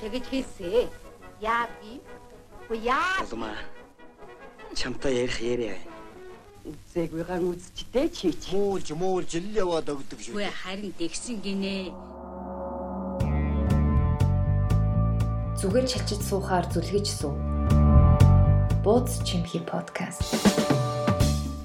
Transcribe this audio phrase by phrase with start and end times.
[0.00, 0.88] Тэгэж хийсэ.
[1.40, 2.00] Яа би?
[2.76, 3.24] Яа.
[3.24, 3.56] Улмаа.
[4.74, 5.76] Чамтай ярих яриа.
[6.64, 8.54] Үзээгүйгээр үзчтэй чи чи.
[8.54, 10.36] Муулж муулж л яваад өгдөг шүү.
[10.36, 11.90] Үгүй харин тэгсэн гинэ.
[15.58, 17.34] Зүгээр чачиж суухаар зүлгэж суу.
[18.84, 20.24] Бууз чимхи подкаст.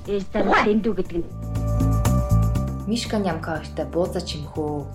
[0.07, 1.45] Ээлтэр дэндүү гэдэг нь.
[2.88, 4.85] Мишка нямка хоёртой бууза чимхөө.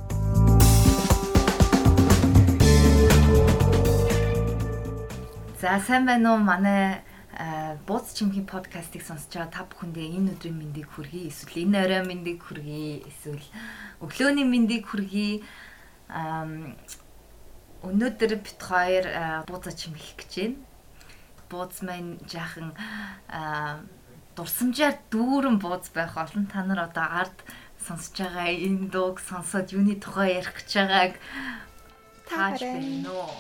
[5.59, 7.03] За сайн байна уу манай
[7.91, 12.39] бууз чимхийн подкастыг сонсож байгаа та бүхэндээ энэ өдрийн мэндийг хүргэе эсвэл энэ орой мэндийг
[12.47, 13.43] хүргэе эсвэл
[13.99, 15.43] өглөөний мэндийг хүргэе
[17.91, 19.07] өнөөдөр бит хоёр
[19.51, 20.63] бууза чимхэх гэж байна.
[21.51, 22.71] Бууз маань жаахан
[24.39, 27.39] дурсамжаар дүүрэн бууз байх олон та нар одоо ард
[27.87, 31.13] сонсож байгаа энэ дууг сонсоод юуны тухай ярих гэж байгааг
[32.29, 33.39] тааж байна уу?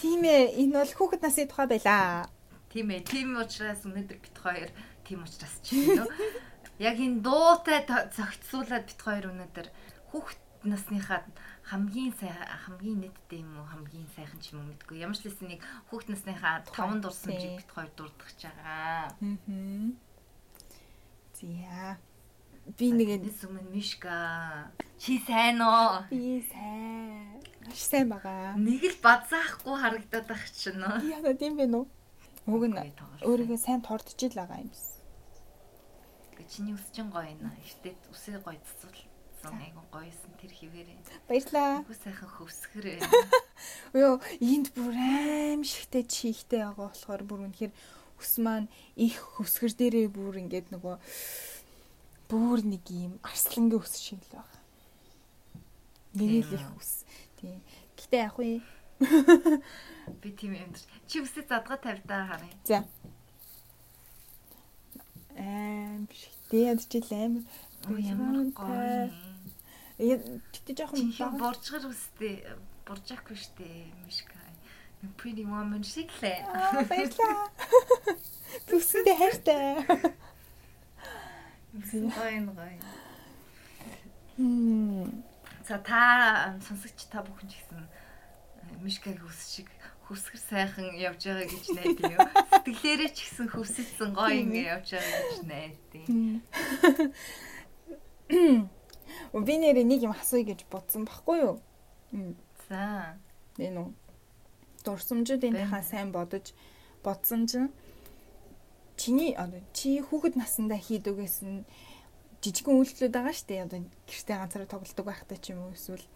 [0.00, 2.35] Тийм ээ, энэ бол хүүхэд насны тухай байлаа.
[2.76, 4.68] Тийм ээ, тийм учраас өнөөдөр бит хоёр
[5.08, 6.12] тийм учраас ч юм уу.
[6.76, 9.72] Яг энэ дуутай зохицуулаад бит хоёр өнөөдөр
[10.12, 11.24] хүүхэд насныхаа
[11.64, 15.00] хамгийн сайн хамгийн нийтдээ юм уу хамгийн сайхан ч юм уу мэдгүй.
[15.00, 19.08] Ямар ч лсэн нэг хүүхэд насныхаа таван дурсамжийг бит хоёр дурдах гэж байгаа.
[19.24, 19.88] Аа.
[21.32, 21.96] Зя.
[22.76, 24.68] Би нэг энэ сүмэн Мишка.
[25.00, 26.04] Чи сайн уу?
[26.12, 27.40] Би сайн.
[27.64, 28.52] Маш сайн байгаа.
[28.60, 30.84] Нэг л бадзаахгүй харагдаад байх чинь.
[30.84, 31.95] Яа тийм бэ нөө.
[32.46, 32.78] Уг нь
[33.26, 34.86] өөрийгөө сайн тордж ил байгаа юм биш.
[36.46, 37.50] Чиний үс чин гоё нэ.
[37.58, 41.26] Эртэд үсээ гоё цэцүүлсэн айгу гоёсэн тэр хിവэрээ.
[41.26, 41.82] Баярлаа.
[41.82, 42.86] Үгүй сайхан хөвсгэр.
[43.98, 47.74] Йоо, энд бүр аим шигтэй чихтэй байгаа болохоор бүр үнэхээр
[48.14, 50.96] ус маань их хөвсгөр дээрээ бүр ингээд нөгөө
[52.30, 54.60] бүр нэг юм арслангийн ус шиг л байгаа.
[56.14, 57.02] Нэг л их ус.
[57.42, 57.58] Тийм.
[57.98, 58.62] Гэтэ яг уу
[60.22, 60.72] би тийм юм.
[61.06, 62.54] Чи үсээ задгаа тавьдаа харъя.
[62.64, 62.84] За.
[65.36, 67.44] Эм шигтэй ядчил амар
[68.00, 69.10] ямар гоё.
[69.98, 70.18] Яа
[70.52, 72.44] тэгтээ жоохон боржгор үстэй
[72.86, 74.36] боржаахгүй штэ мишка.
[75.16, 76.42] Pretty woman шиг лээ.
[76.88, 77.46] Баярлаа.
[78.66, 79.62] Түсэндээ хайртай.
[81.76, 82.80] Гоё гоё.
[84.36, 85.22] Хм.
[85.68, 87.84] За та сонсогч та бүхэн ч гэсэн
[88.82, 89.68] мишкаг хүс шиг
[90.06, 92.22] хүсгэр сайхан явж байгаа гэж найдаа юу.
[92.66, 96.04] Сэтгэлээрээ ч гэсэн хүсэлсэн гоё ингэ явж байгаа гэж найдаа.
[99.34, 101.58] Би нэр нэг юм асууя гэж бодсон байхгүй юу?
[102.70, 103.18] За.
[103.58, 103.90] Энэ үү.
[104.86, 106.54] Дурсамжуудынхаа сайн бодож
[107.02, 107.74] бодсон чинь
[108.94, 109.34] чиний
[109.74, 111.66] чи хүүхэд насндаа хийдгээс нь
[112.42, 113.66] жижигэн үйлчлүүд байгаа шүү дээ.
[113.66, 116.06] Одоо гэртээ ганцаараа тоглодог байхдаа ч юм уу эсвэл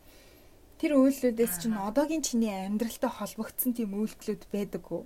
[0.80, 5.04] тэр үйлчлүүдээс чинь одоогийн чиний амьдралтай холбогдсон тийм үйлчлүүд байдаг уу?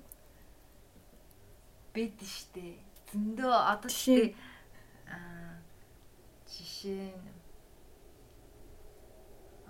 [1.90, 2.78] Бэд штэ.
[3.10, 4.38] Зөндөө одоо штэ
[5.10, 5.58] аа
[6.46, 7.10] жишээ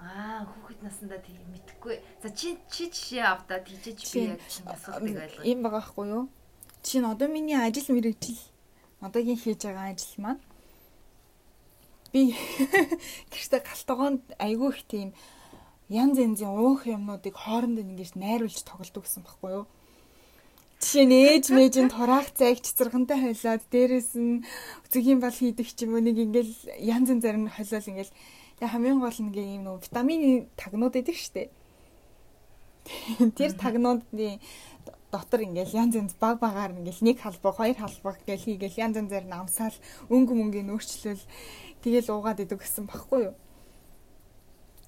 [0.04, 1.96] Аа хүүхэд насндаа тийм мэдхгүй.
[2.20, 5.48] За чи чи жишээ авдаа тийжэж би яг асуултыг ойлгоо.
[5.48, 6.28] Ийм байгаа хгүй юу?
[6.84, 8.36] Чинь одоо миний ажил мэргэжил
[9.00, 10.42] одоогийн хийж байгаа ажил маань
[12.12, 12.36] би
[13.32, 15.08] гэртээ галтгоонд айгүй их тийм
[15.88, 19.66] янз янзын уух юмнуудыг хооронд ингэж найруулж тоглодог гэсэн баггүй юу?
[20.80, 24.44] Жишээ нь ээж мэжийн тураах зайг цэцэрхэнтэй хойлоод дээрэс нь
[24.84, 28.12] өцөгийн бал хийдэг ч юм уу нэг ингээл янз янз зарим хойлол ингээл
[28.60, 31.48] яг хамгийн гол нэг юм нөө витамины тагнууд байдаг штэ.
[33.36, 34.40] Тэр тагнуудын
[35.14, 39.24] дотор ингээл янз янз баг багаар ингээл нэг халбаг, хоёр халбаг гэл хийгээл янз янзаар
[39.24, 39.76] намсаал
[40.10, 41.22] өнгө мөнгөний өөрчлөл
[41.80, 43.34] тэгэл уугаад идэг гэсэн баггүй юу.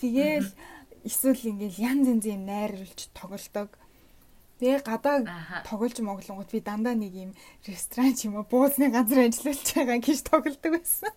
[0.02, 0.50] Тэгэл
[1.06, 3.70] эсвэл ингээл янз янзын найруулж тоглодог.
[4.58, 5.23] Тэгээ гадаа
[5.69, 7.31] тоглож моглонгууд би дандаа нэг юм
[7.69, 11.12] ресторан ч юм уу буузны газар ажиллаж байгаа гэж тоглодог байсан.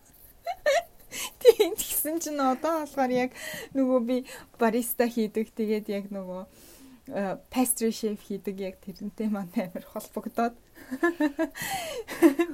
[1.42, 3.30] Тийм тэгсэн чинь одоо болохоор яг
[3.74, 4.16] нөгөө би
[4.60, 6.46] бариста хийдэг тэгээд яг нөгөө
[7.50, 10.54] pastry chef хийдэг яг тэрнтэй маань амар холбогдоод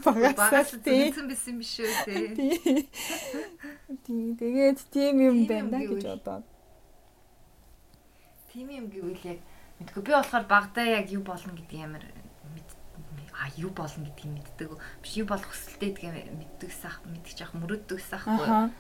[0.05, 2.89] багаас тийм бисэн биш үү тий.
[4.41, 6.56] Тэгээд тийм юм байна гэж бодоод.
[8.57, 9.41] Тийм юм гэвэл яг
[9.77, 12.09] мэдгүй би болохоор багтаа яг юу болно гэдэг амар
[13.37, 14.81] а юу болно гэдгийг мэддэг.
[15.05, 18.73] Биш юу болох хүсэлтэй гэдгийг мэддэг сах мэдчих ах мөрөддөг сахгүй.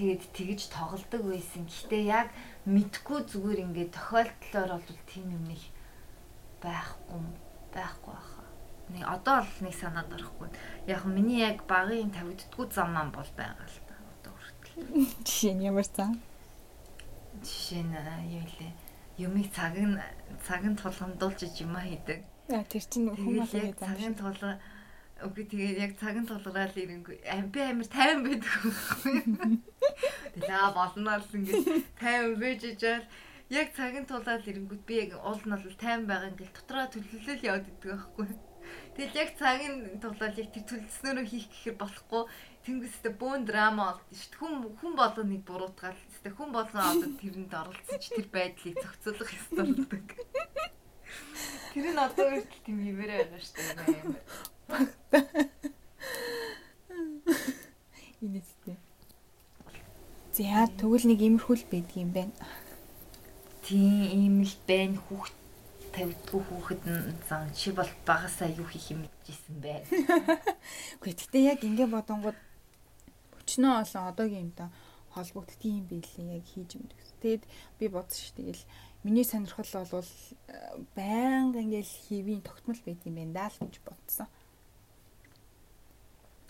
[0.00, 1.68] Тэгээд тэгж тоглодог байсан.
[1.68, 2.32] Гэхдээ яг
[2.64, 5.60] мэдгүй зүгээр ингээд тохиолдлоор бол тийм юм нэг
[6.64, 7.20] байхгүй
[7.76, 8.48] байхгүй баха.
[8.96, 10.48] Нэг одоо л нэг санаад орохгүй.
[10.88, 13.92] Яг миний яг багын тавигддггүй зам маань бол байгаа л та.
[14.24, 15.04] Одоо хүртэл.
[15.28, 16.16] Жишээ нь ямар цаа?
[17.44, 17.92] Жишээ нь
[18.40, 18.85] юу лээ.
[19.18, 19.96] Юмыг цаг нь
[20.44, 22.20] цаг нь тулгамдуулж юм хийдэг.
[22.52, 24.60] Аа тэр чинь хүмүүс яг цагын тулга
[25.16, 27.24] Үгүй тэгээд яг цагын тулгараал ирэнгүй.
[27.24, 29.16] Ам- Би амар тайван байдаг байхгүй.
[30.36, 31.64] Тэгээ болно л ингээд
[31.96, 33.04] тайван байж ижаал
[33.48, 37.64] яг цагын тулгаал ирэнгүүт би яг уул нь бол тайван байгаа ингээд дотроо төлөвлөл яваад
[37.64, 38.28] идэг байхгүй.
[38.92, 42.22] Тэгэл яг цагийн тулгаал яг тэр төлөвлөснөөрөө хийх гэхээр болохгүй.
[42.68, 44.36] Тэнгистэй бөөн драма болд дээ.
[44.36, 45.96] Хүн хүн болоо нэг буруутгаал.
[46.26, 50.06] Тэ хүн болгон одоо тэрэнд оролцсон ч тэр байдлыг зохицуулах ёстой болдог.
[51.70, 53.94] Тэр нь одоо үртэл тийм хэмээр байгаа шүү дээ.
[53.94, 54.18] амар.
[58.26, 58.74] Инээстэй.
[60.34, 62.34] За тэгвэл нэг иймэрхүү л байдаг юм байна.
[63.62, 65.34] Тийм ийм л байна хүүхд
[65.94, 69.06] тавьдгүй хүүхэд нь зан чи бол багасаа юу хийх юм
[69.62, 69.86] байна.
[70.98, 72.38] Үгүй гэхдээ яг ингэ бодонгууд
[73.46, 77.16] өчнөө олон одоогийн юмтай холбогддог юм билээ яг хийж юм гэсэн.
[77.22, 77.44] Тэгэд
[77.80, 78.46] би бодсон шүү дээ.
[78.52, 78.64] Тэгэл
[79.04, 84.28] миний сонирхол бол э, байнга ингээл хийвийн тогтмол байд юм байна даа л гэж бодсон.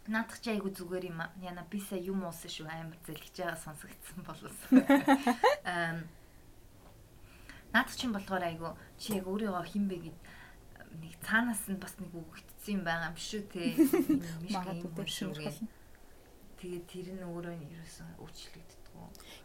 [0.06, 1.30] Наадах чи айгу зүгээр юм аа.
[1.42, 4.54] Яна би сая юм уусан шүү амар зэлгэж байгаа сонсогдсон болов.
[5.66, 6.06] Эм
[7.72, 10.18] Наадах чинь болохоор айгу чи яг өөрийгөө хинбэ гэд
[11.02, 13.74] нэг цаанаас нь бас нэг үгэгдсэн юм байгаа юм шүү те.
[14.46, 15.44] Юм Магадгүй шүү гэ.
[15.44, 15.58] сонирхол.
[16.66, 18.84] Тэгээд тэр нь өөрөө ерөөсөн өөрчлөгддөг.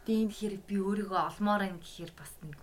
[0.02, 2.58] Тийм Тэгэхээр би өөрийгөө олмоор юм гэхээр бас нэг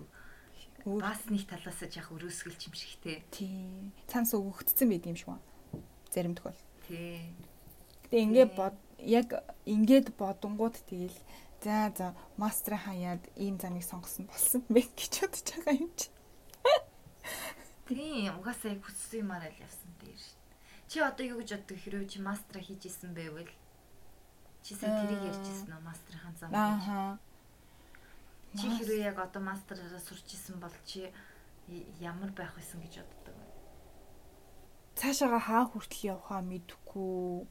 [0.99, 3.23] бас нэг талаас нь яг өрөөсгөлч юм шиг те.
[3.31, 5.47] тийм цанс өгөгдсөн байд юм шиг байна.
[6.11, 6.59] Зарим тохиол.
[6.91, 7.31] Тий.
[8.03, 8.57] Гэтэ ингээ Тийм.
[8.59, 9.27] бод яг
[9.63, 11.15] ингээд бодонгууд тэгэл
[11.63, 16.11] за за мастер хаяад ийм замыг сонгосон болсон бэ гэж бодож байгаа юм чи.
[17.87, 20.35] Тийм угаасаа яг хүссэн юмараа л явсан дээр шүү.
[20.91, 23.47] Чи одоо юу гэж боддог хэрвээ чи мастера хийж исэн байвал
[24.63, 26.49] чи сая тэрийг ярьж исэн үү мастерын зам.
[26.53, 27.17] Ааха.
[28.57, 31.11] Чи хэрвээ яг одоо мастераараа сурч исэн бол чи
[31.99, 33.49] ямар байх байсан гэж боддог вэ?
[34.99, 37.47] цаашаага хаа хүртэл явахаа мэдэхгүй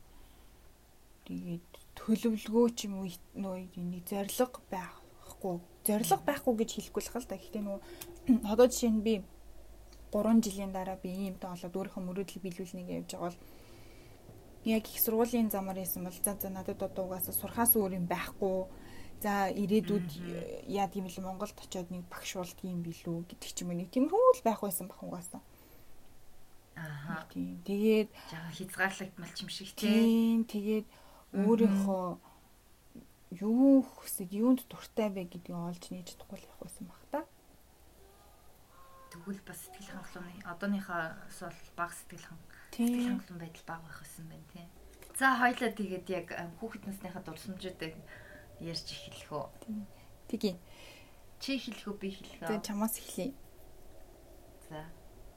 [1.25, 3.09] тэгээд төлөвлөгөө ч юм уу
[3.89, 5.57] нэг зориг байхгүй
[5.87, 7.81] зориг байхгүй гэж хэлэхгүй л хал та гэхдээ нөгөө
[8.53, 9.15] одоо жишээ нь би
[10.13, 13.41] 3 жилийн дараа би иймтэй болоод өөрийнхөө мөрөөдлийг биелүүлнэ гэж явж байгаа бол
[14.69, 18.69] яг их сургуулийн замаар исэн бол за за надад одоо угаасаа сурхаас өөр юм байхгүй.
[19.19, 20.09] За ирээдүйд
[20.71, 23.81] яа гэм л Монголд очиод нэг багш болд юм билүү гэдэг ч юм уу.
[23.81, 25.43] Нэг тиймэрхүү л байх байсан бах угаасаа.
[26.79, 27.27] Ааха.
[27.35, 27.59] тийм.
[27.67, 29.91] Тэгээд Жага хязгаарлагдмал ч юм шиг тий.
[29.91, 30.87] Тийм тэгээд
[31.35, 32.07] өөрийнхөө
[33.43, 37.21] юу хүсэж юунд дуртай бэ гэдгийг олж нээж чадахгүй л явах байсан баг та.
[39.13, 43.19] Тэгвэл бас сэтгэл хангалуун одооныхоос бол баг сэтгэл хан сэтгэл Тийм.
[43.19, 44.67] хангалуун байдал баг байх байсан байна тий.
[45.19, 46.27] За хоёлаа тэгээд яг
[46.61, 47.95] хүүхэд насныхаа дурсамжуудыг
[48.61, 49.47] ярьж эхэлэх үү?
[50.31, 50.55] Тгий.
[51.41, 52.67] Чи хэлэх үү би хэлэх Тэгээд үү?
[52.67, 53.33] чамаас эхлэе.
[54.71, 54.85] За.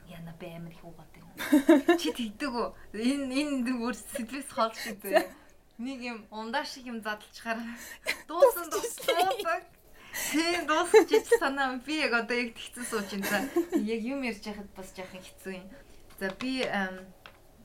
[0.10, 1.98] Яна би амар их уугаад байна.
[1.98, 2.68] Чи тэгдэг үү?
[2.94, 5.30] Энэ энэ зүгээр сэтгэлээс хол шиг дээ.
[5.81, 7.57] Нэг юм ундаа шиг юм задлчаар
[8.28, 9.66] дуусан дуусдаг.
[10.30, 13.50] Тийм дуусч ич санаа би яг одоо яг тэгсэн сууж энэ
[13.88, 15.68] яг юм ярьж байхад бас яхан хэцүү юм.
[16.19, 17.07] За би эм,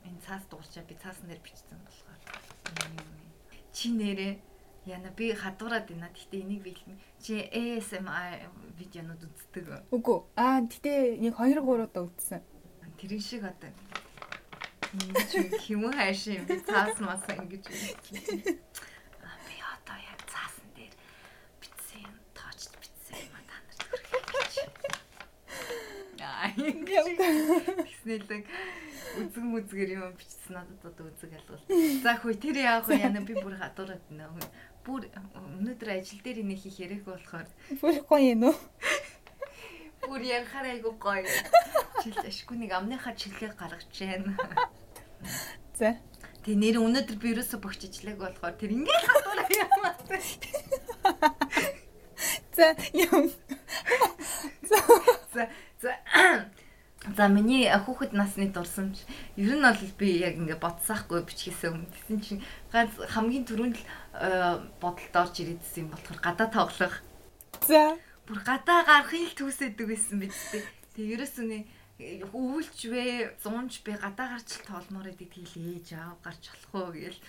[0.07, 2.21] энэ цаас дуурчаа би цаасан дээр бичсэн болохоор
[2.87, 3.31] юм юм.
[3.77, 4.35] чи нэрээ
[4.87, 6.09] яна би хадуураад байна.
[6.15, 6.97] Гэхдээ энийг би хэлмэ.
[7.19, 8.47] Чи ASMR
[8.79, 9.81] видеонууд үздэг үү?
[9.91, 10.19] Үгүй.
[10.39, 12.41] Аа гэтээ нэг 2 3 удаа үзсэн.
[12.97, 13.71] Тэрэн шиг одоо
[14.95, 15.31] ингэж
[15.67, 20.95] хэмүн хайшин би цаас мас ингэж би одоо яг цаасан дээр
[21.61, 23.57] битсэн юм тоочд битсэн юм та
[23.91, 24.55] хүргэж.
[26.23, 28.45] Аа тэгснэлэг
[29.17, 31.65] үзэг мүзгэр юм бичсэн надад одоо үзэг алгал.
[32.05, 34.29] За хөөе тэр яах вэ яна би бүр хадуураад байна.
[34.85, 37.49] Бүр өнөөдөр ажил дээр инех хийх яриаг болохоор
[37.81, 38.57] Бүр гоё юм уу?
[40.07, 41.27] Бүр ярахаар айгу гоё.
[42.05, 44.37] Чил ашгүй нэг амныхаа чиглэг гаргаж байна.
[45.75, 45.97] За.
[46.45, 49.95] Тэгээ нэр өнөөдөр би ерөөсө богч ижлэг болохоор тэр ингээл хатуураа ямаа.
[52.57, 53.33] За юм.
[55.35, 55.51] За
[55.83, 55.93] за
[57.15, 59.07] За миний хүүхэд насны дурсамж.
[59.39, 62.43] Ер нь бол би яг ингээ бодсаахгүй бичгээсээ өмнө тэгсэн чинь
[62.75, 63.85] ганц хамгийн түрүүнд л
[64.19, 66.97] э, бодолд орж ирээдсэн юм болохоор гадаа тоглох.
[67.63, 67.95] За.
[68.27, 70.67] бүр гадаа гарахыг л түүсэдэг байсан биз дээ.
[70.99, 71.59] Тэгээ ерөөсөө нэ
[72.35, 76.91] өвөлч вэ, зунж би гадаа гарч л тоолмоор идэг тэгэл ээж аав гарч болох уу
[76.91, 77.21] гээл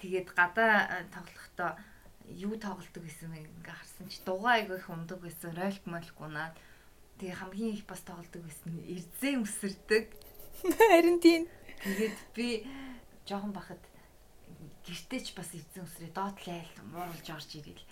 [0.00, 1.76] тэгээд гадаа тоглохдоо
[2.24, 3.44] юу тоглолдог гэсэн бэ?
[3.44, 6.56] Ингээ харсан чи дугаа айгүй их умдаг байсан ролик молик унаад
[7.20, 10.04] тэгээ хамгийн их бас тоглолдог байсан эрзээ өсөрдөг
[10.90, 11.46] Харин тийм.
[11.84, 12.64] тэгээд би
[13.28, 13.80] жоохон бахад
[14.84, 17.84] гэртеч бас эрзээ өсрээ доотлайл мууруулж орж ирэл.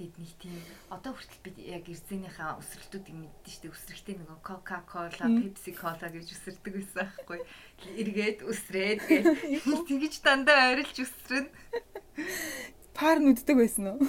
[0.00, 0.56] Тэгэд нэг тийм
[0.88, 4.40] одоо хүртэл би яг эрзээнийхээ өсрэлтүүдийг мэддэн штэ өсрэгтэй нөгөө
[5.44, 7.40] пепси кола гэж өсөрдөг байсан байхгүй.
[8.00, 9.00] Эргээд өсрээд
[9.92, 11.52] тэгж дандаа ойрлж өсрөн
[12.96, 14.00] Пар нүддэг байсан уу?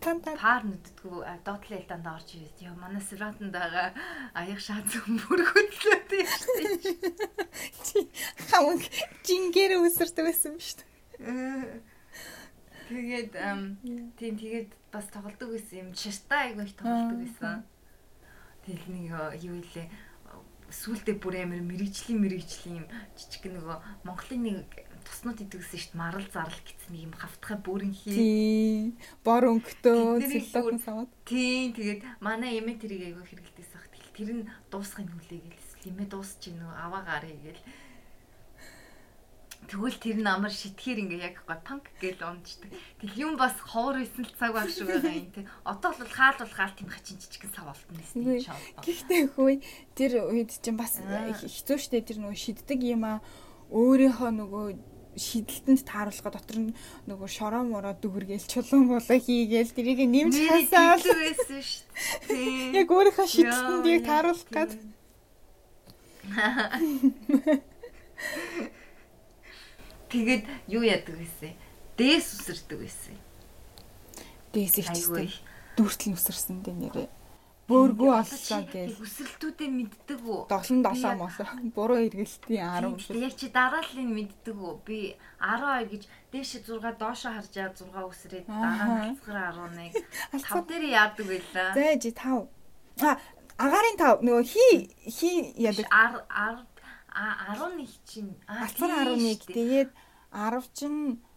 [0.00, 0.34] Тан тан.
[0.40, 3.92] паар нүддгүү доотлын элданд орж ирээд ёо манай сэрватанд байгаа
[4.32, 6.64] аяг шаа зөв бүр хөдлөөд юм штэ
[7.84, 7.98] Чи
[8.48, 8.80] хамаг
[9.26, 11.84] жингэр өсөрдөг байсан биз дээ.
[12.88, 13.76] тэгээд ам,
[14.16, 15.88] тийм тэгээд бас тоглодог байсан юм.
[15.92, 17.68] Ширтаа айгүй их тоглодог байсан.
[18.64, 19.86] Тэгэл нэг э, юу илээ
[20.70, 22.86] сүулдэ бүр амар мэрэгжлийн мэрэгжлийн юм.
[23.18, 23.76] Жижиг нөгөө
[24.06, 24.64] Монголын нэг
[25.10, 28.94] туснууд идэвсэн шүү дээ марал зарлал гэсэн нэг юм хавтгай бүрэн хий.
[29.26, 29.42] Бор
[30.30, 31.10] цэллокон бүр- саваад.
[31.26, 33.90] Тийм тэгээд манай эмээ тэрийг айгүй хэрэгэлдээс баг.
[33.90, 37.62] Тэгэл тэр нь дуусхын хүлээгээл эмээ дуусч гинөө аваа гарыг гээл.
[39.70, 42.70] Тэгвэл тэр нь амар шитгээр ингээ яг гоо панк гээл унждаг.
[42.98, 45.46] Тэгэл юм бас ховор исэн л цаг баг шүү байгаа юм тий.
[45.62, 48.34] Одоо бол хаал бол хаал тийм хачин жижигэн сав болтон гэсэн Үгүй.
[48.40, 48.58] юм шоо.
[48.82, 49.56] Гэхдээ хөөе
[49.94, 51.30] тэр үед чинь бас Аа.
[51.38, 53.22] хэцүү шттэ тэр нөгөө шиддэг юм а
[53.70, 54.66] өөрийнхөө нөгөө
[55.16, 56.74] шидэлтэнд тааруулга дотор нь
[57.10, 61.84] нөгөө шороо мороо дүгэргээл чулуун болоо хийгээл тэрийг нэмж хасаал байсан шүү
[62.28, 62.84] дээ.
[62.84, 64.70] яг өөрийнхөө шидэлтэнд яг тааруулах гад
[70.10, 71.54] Тэгээд юу яадаг вэ?
[71.98, 73.14] Дээс үсэрдэг байсан.
[74.50, 74.98] дээс их Айгүй.
[74.98, 75.28] чистэй
[75.78, 77.08] дүртэл нүсэрсэн дээ нэрээ
[77.70, 80.40] бөөргөө оллоо гээл Үсрэлтүүдээ мэддэг үү?
[80.50, 84.74] доглон Би долоо яг- молоо буруу эргэлтийн 10 Тийм, Яг чи дарааллыг мэддэг үү?
[84.86, 84.98] Би
[85.38, 89.94] 12 гэж дээш 6 доошо харж яа 6 үсрээд дараа нь хацгаар 11.
[90.50, 91.70] Тав дээр яадаг байлаа.
[91.78, 92.48] заа жи 5
[93.06, 93.16] а
[93.64, 94.66] агарын 5 нөгөө хи
[95.16, 95.86] хи яадаг?
[95.86, 96.66] 10 10
[97.10, 99.54] 11 чинь алцар тийм 11 шүү дээ.
[99.58, 99.90] тэгээд
[100.32, 100.94] 10 чин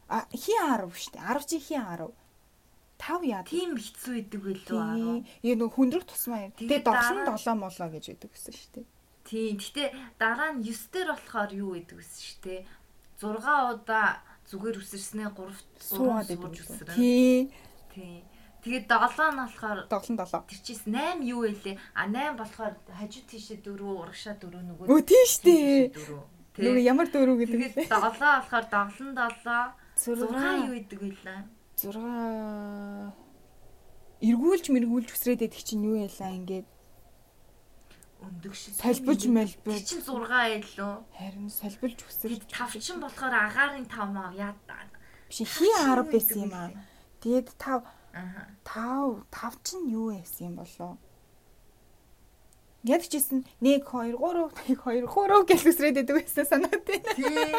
[0.09, 2.09] а, хи 10 шүү дээ 10 чи хи 10
[3.03, 5.19] 5 яадаг Тийм хэцүү идэг байлуу Тийм.
[5.43, 6.51] Яа нөгөө хүндрэх тусмаа юм.
[6.55, 8.85] Тэгээд Тэгээд дараа- долоо молоо гэж өгдөг гэсэн шүү дээ.
[9.27, 9.53] Тийм.
[9.59, 9.83] Гэтэ
[10.19, 12.61] дараа нь 9 дээр болохоор юу гэдэг вэ шүү дээ.
[13.19, 13.39] 6
[13.75, 14.07] удаа
[14.47, 16.39] зүгээр үсэрснээ 3 Суугаад 3 байдаг.
[16.39, 16.95] сууж үсрэн.
[16.95, 17.41] Тийм.
[17.93, 18.21] Тийм.
[18.63, 20.41] Тэгээд 7 нь болохоор Доглон долоо.
[20.47, 21.75] тэр чис 8 юу вэ?
[21.95, 25.91] А 8 болохоор хажуу тийшээ 4, урагшаа 4 нөгөө Өө тийм шүү дээ.
[26.53, 27.83] Нөгөө ямар дөрөв гэдэг Тэгээд вэ?
[27.91, 30.39] 7 болохоор доглон 7 Зурга.
[30.39, 31.11] 6 юу гэдэг вэ?
[31.77, 33.13] 6
[34.23, 36.67] эргүүлж мэргүүлж үсрээд идэх чинь юу яалаа ингээд
[38.23, 38.73] Өндөг шиг.
[38.79, 39.83] Салбиж мэлбэж.
[39.83, 41.03] Тэр чинь 6 байлуу.
[41.11, 44.87] харин Тэгээд 5 чинь болохоор агаарын 5 маа яа даа.
[45.27, 46.71] биш хи 10 байсан юм аа.
[47.19, 48.47] Тэгээд 5 Аа.
[48.63, 50.97] 5 5 чинь юу байсан юм болоо?
[52.87, 57.09] Яг чийсэн 1 2 3 1 2 3 гэл үсрээд идэг байсан санаад байна.
[57.19, 57.51] Тий.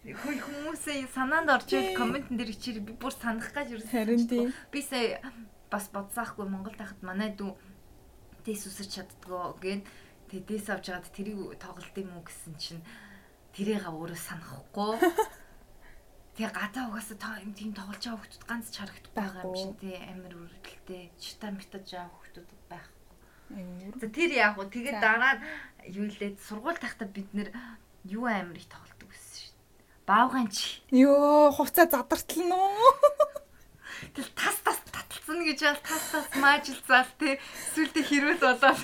[0.00, 4.48] Хүмүүсээ санаанд орж ирэл комментэн дээр ичээр би бүр санах гэж юу Харин тийм.
[4.72, 5.20] Би сая
[5.68, 7.52] бас бодсаахгүй Монгол тахад манай дүү
[8.48, 9.84] дэс үсэрч чаддгоо гэд
[10.32, 12.82] тэгээ дэс авч жаад тэрийг тоглолт юм уу гэсэн чинь
[13.52, 14.96] тэрийг өөрөө санахгүй.
[16.40, 19.60] Тэгээ гадаа угаасаа та юм тийм тоглож байгаа хүмүүс ганц чарагдах байгаа юм Байхгүй.
[19.60, 22.32] шиг тий амир үргэлтэй чита митаж байгаа хүмүүс
[22.70, 22.86] байх.
[23.52, 23.94] Аюур.
[24.00, 25.04] За тэр яг уу тэгээд За.
[25.04, 25.34] дараа
[25.84, 27.52] юу илээд сургууль тахта бид нэр
[28.08, 28.89] юу амир их шүү
[30.10, 30.16] дээ.
[30.16, 30.82] Баавган чи.
[30.90, 32.90] Йоо, хувцас задартал нөө.
[34.10, 37.38] Тэгэл тас тас таталцсан гэж ял тас тас маажилцаал те
[37.78, 38.80] сүлдө хэрүүл болоод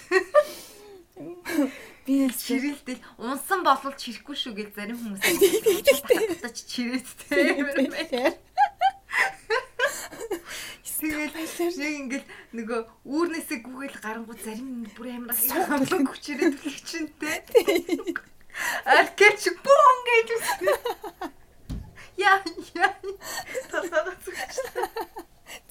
[2.07, 5.27] Би чирэлтэл унсан болвол чирэхгүй шүү гэж зарим хүмүүс
[6.07, 8.39] таталцаж чирээд те.
[10.97, 17.45] Тэгээд яг ингээл нөгөө үүрнээсээ гүгээл гарангууд зарим бүр амар хамлаг хүчрээд төлөх чинь те.
[18.85, 20.77] Аркеч бон гэж үстэй.
[22.17, 22.41] Яа
[22.75, 22.93] яа.
[23.71, 24.55] Тасаа зүгч.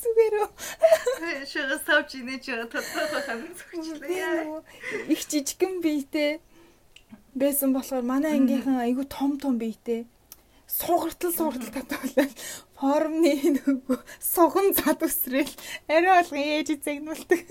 [0.02, 0.50] зүгээр үү.
[1.50, 4.62] Шага савч инеж татаа хам зүгчлээ.
[5.10, 6.40] Их жижигэн биетэй
[7.34, 10.06] байсан болохоор манай ангийнхан айгүй том том биетэй
[10.70, 12.32] сугартал сугартал татвал
[12.78, 15.54] формны нөгөө суган зад үсрээл
[15.88, 17.42] арай болгон ээж загнуулдаг.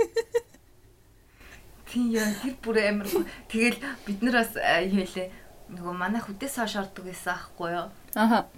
[1.94, 3.06] Тийм яа тэр бүр амар.
[3.46, 5.30] Тэгэл бид нар бас хэлээ
[5.78, 7.88] нөгөө манай хөдөөс хойш ордог байсан аахгүй юу.
[8.18, 8.50] Аха.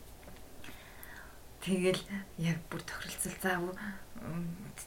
[1.61, 2.00] Тэгэл
[2.40, 3.61] яг бүр тохиролцол заа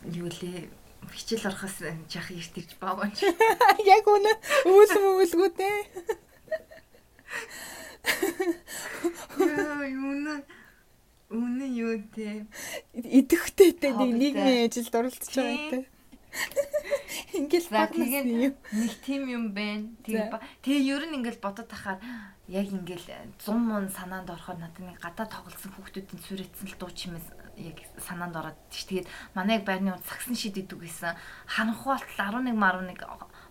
[0.10, 0.66] юу лээ
[1.14, 1.78] хичээл орохоос
[2.10, 3.22] жах эрт ирж баагач.
[3.86, 4.34] Яг үнэ
[4.66, 5.70] өвөл мөвөлгүү те.
[9.38, 10.10] Яа юу
[11.30, 12.50] Үнэ юу те.
[12.98, 15.99] Идэвхтэй те нийгмийн ажилд оролцож байгаа те.
[17.40, 19.90] Ингээл тэгээд нэг тим юм байна.
[20.06, 20.42] За.
[20.66, 22.02] Тэгээ ер нь ингээл бодоод тахаар
[22.50, 27.28] яг ингээл 100 мун санаанд орохоор надад нэг гадаа тоглосон хүүхдүүдийн сүрэтсэн л дуу чимээс
[27.62, 28.90] яг санаанд ороод тийш.
[28.90, 29.08] Тэгээд
[29.38, 31.14] манай яг байрны үед сагсан шидэдэг гэсэн
[31.46, 32.98] ханхуулт 11 11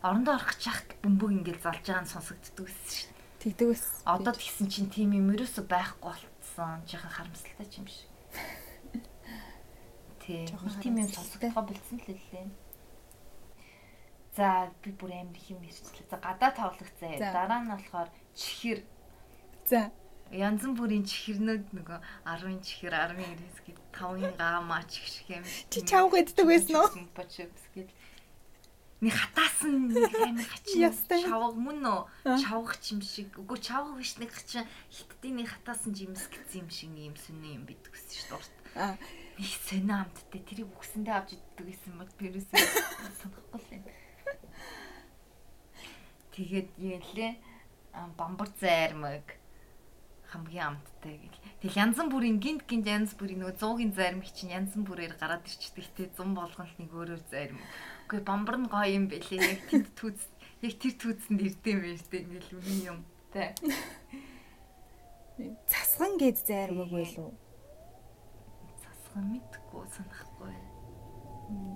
[0.02, 3.14] орондоо орох гэж чах бөмбөг ингээл залж байгаа нь сонсогддог гэсэн шүү.
[3.38, 3.84] Тэгдэг ус.
[4.02, 6.82] Одоо тэгсэн чинь тим юм ерөөсө байхгүй болцсон.
[6.90, 8.10] Жаахан харамсалтай юм шиг.
[10.26, 10.42] Тий.
[10.50, 12.67] Жоохон нэг Тим юм сонсогдохоо болцсон л лээ.
[14.38, 16.06] За би бүр амар их юм ярьчлаа.
[16.06, 16.54] За гадаа.
[16.54, 17.32] За.
[17.34, 18.86] Дараа нь болохоор чихэр
[19.66, 19.90] За.
[20.30, 25.44] янз бүрийн чихэрнүүд нөгөө 10-ын чихэр, 10-ын ирээс гээд 5-ын гаамаа чих шиг юм.
[25.72, 26.88] Чи чавг иддэг байсан уу?
[27.16, 27.90] Бочвс гээд
[28.98, 30.90] Нэг хатаасан нэг амар хачин
[31.22, 32.00] чавга мөн үү?
[32.26, 32.34] Аа.
[32.34, 33.30] Чавга ч юм шиг.
[33.38, 37.62] Үгүй чавга биш нэг хачин хиттийн нэг хатаасан жимс гэсэн юм шиг юм сүнэ юм
[37.62, 38.38] бидг гэсэн шүү дээ.
[38.42, 38.54] урт.
[38.74, 38.98] Аа.
[39.38, 42.58] Их сонио амттай тэрийг үгсэндээ авч иддэг гэсэн мод тэрээсээ
[43.22, 43.84] санахгүй л юм.
[46.38, 47.32] Тэгээд юу нэлээ
[48.14, 49.26] бамбар зайрмаг
[50.30, 51.42] хамгийн амттай гэл.
[51.58, 55.90] Тэгэл янз бүрийн гинт гинт янз бүрийн нөгөө 100-ын зайрмаг чинь янз бүрээр гараад ирчдэг
[55.98, 57.66] те 100 болгон л нэг өөрөөр зайрмаг.
[58.06, 59.40] Үгүй бамбар нь гоё юм бэлээ.
[59.40, 60.20] Яг тэнд түүц
[60.62, 63.02] яг тэр түүцэнд ирдэм байж те ингээл үний юм
[63.34, 63.58] те.
[65.66, 67.34] Цасган гээд зайрмаг байлуу.
[68.78, 70.54] Засхан мэдгүй санахгүй.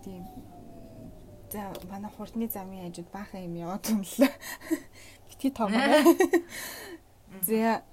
[0.06, 0.61] Тийм.
[1.52, 4.32] За манай хурдны замын хажууд баахан юм яваад үнэлээ.
[5.28, 5.76] Битгий тоогоо.
[7.48, 7.84] За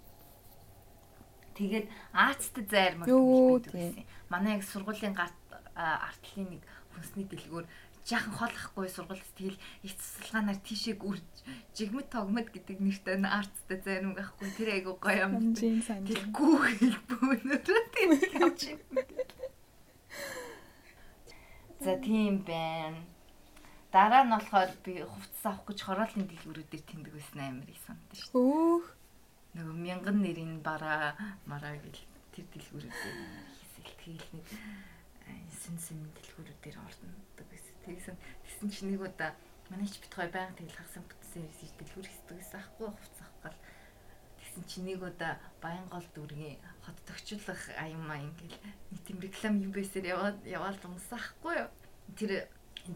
[1.60, 4.08] Тэгээд аацтай Юу, гэдэг байсан.
[4.32, 5.36] Манай яг сургуулийн гарт
[5.76, 6.64] артлын нэг
[6.96, 7.68] хүнсний дэлгүүр
[8.08, 11.28] жаахан холохгүй сургуульд тэгэл их цэцэлгаанаар тийшээ үрж
[11.76, 15.52] жигмэд тогмод гэдэг нэртэй арттай зайрмаг ахгүй тэр айгу гоё юм.
[16.32, 18.80] Гүүхэл бөөнөрөө тэр авч юм.
[21.84, 23.19] За тийм байна.
[23.90, 28.38] Дараа нь болохоор би хувцас авах гэж хороолын дэлгүүрүүдээр тэмдэг байсан амар их санагдаж шүү.
[28.38, 28.86] Өөх.
[29.58, 31.18] Нөгөө мянган нэрийн бараа
[31.50, 33.18] мараа гэл тэр дэлгүүрүүдээр
[33.58, 34.48] хийсэл тэгэл нэг
[35.50, 37.76] сүн сүн дэлгүүрүүдээр ордог гэсэн.
[37.90, 39.34] Тэгсэн тэгсэн чинь нэг удаа
[39.74, 43.42] манай ч бит гоё баян тэгэл хагасан бүтсэн ирсэн дэлгүүр хийдэг гэсэн ахгүй хувцас авах
[43.42, 43.60] гал
[44.38, 45.34] тэгсэн чинь нэг удаа
[45.66, 48.54] баян гол дүргийн хот төгчлөх аян маян гэл
[48.94, 51.70] нэг тийм реклам юм байсаар яваад яваал унсан ахгүй юу.
[52.14, 52.32] Тэр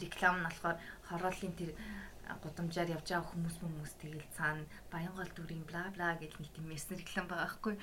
[0.04, 1.72] реклам нь болохоор хороолын тэр
[2.44, 6.98] гудамжаар явж байгаа хүмүүс хүмүүс тэгэл цаана баянгол дүрийн бла бла гэж нэг тийм мессен
[6.98, 7.76] реклам байгаа байхгүй.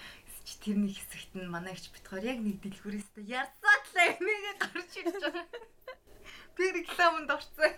[0.46, 5.20] Чи тэрний хэсэгт нь манай ихч битгаар яг нэг дэлгүүрээс та ярцаатлаа энийг гарч ирж
[5.20, 5.46] байгаа.
[6.56, 7.72] Би рекламанд орсон.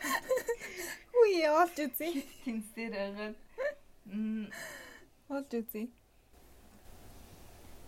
[1.19, 2.23] Үе олж үзье.
[2.47, 3.31] тэнцээр байгаа.
[4.07, 4.47] М
[5.29, 5.91] Олж үзье.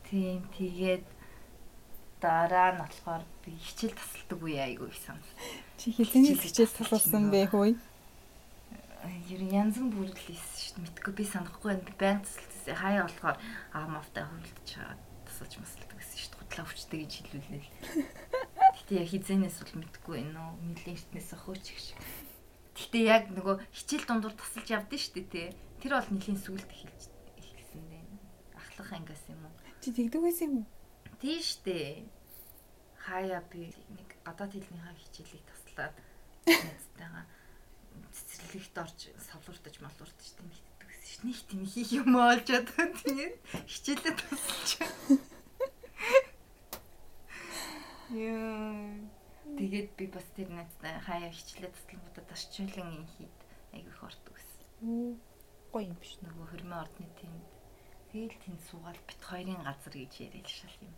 [0.08, 1.06] тийм тэгээд
[2.24, 5.28] дараа нь болохоор би хичээл тасалдаг үе айгүй их санал
[5.76, 7.76] Чи хизээний хичээл тасалсан бэ хөөе?
[9.28, 10.84] ер нь янз бүр ийсэн шүү дээ.
[10.84, 11.84] Мэдгүй би санахгүй байна.
[11.84, 12.76] Би баян тасалдсан.
[12.80, 13.36] Хаяа болохоор
[13.76, 16.40] аа мавтай хөвлөж чаад тасалж масалдаг гэсэн шүү дээ.
[16.40, 17.64] Гутлаа өвчтэй гэж хэлүүлээ.
[18.80, 20.56] Гэтэ яг хизэнээс бол мэдгүй байна уу?
[20.64, 21.98] Нилийн эртнээс хөөч их шиг.
[22.72, 25.48] Гэтэ яг нөгөө хичээл дундуур тасалж явдсан шүү дээ тий.
[25.84, 27.02] Тэр бол нилийн сүулт эхэлж
[27.44, 28.04] эхэлсэн дээ.
[28.56, 29.54] Ахлах ангаас юм уу?
[29.84, 30.73] Чи тэгдэг байсан юм уу?
[31.24, 32.04] Тий штэ.
[33.00, 35.96] Хаяа би нэг гадаад хэлнийхаа хичээлийг таслаад
[36.44, 37.24] найзтайгаа
[38.12, 38.98] цэцэрлэгт орж
[39.32, 43.40] савлууртаж малууртаж тийм хийдэг гэсэн чинь нэг тийм хийх юм олж одоо тэгээд
[43.72, 44.70] хичээлээ тасалж.
[48.12, 48.84] Яа.
[49.56, 53.36] Тэгээд би бас тэр найзтай хаяа хичээлээ таслангуудад тасчлан хийд
[53.72, 55.16] айгүй их ордог гэсэн.
[55.72, 56.20] Гоё юм биш.
[56.20, 57.48] Нөгөө хөрмийн ордны тэнд
[58.12, 60.92] тэгэл тэнд суугаад бит хоёрын газар гэж яриад шал юм.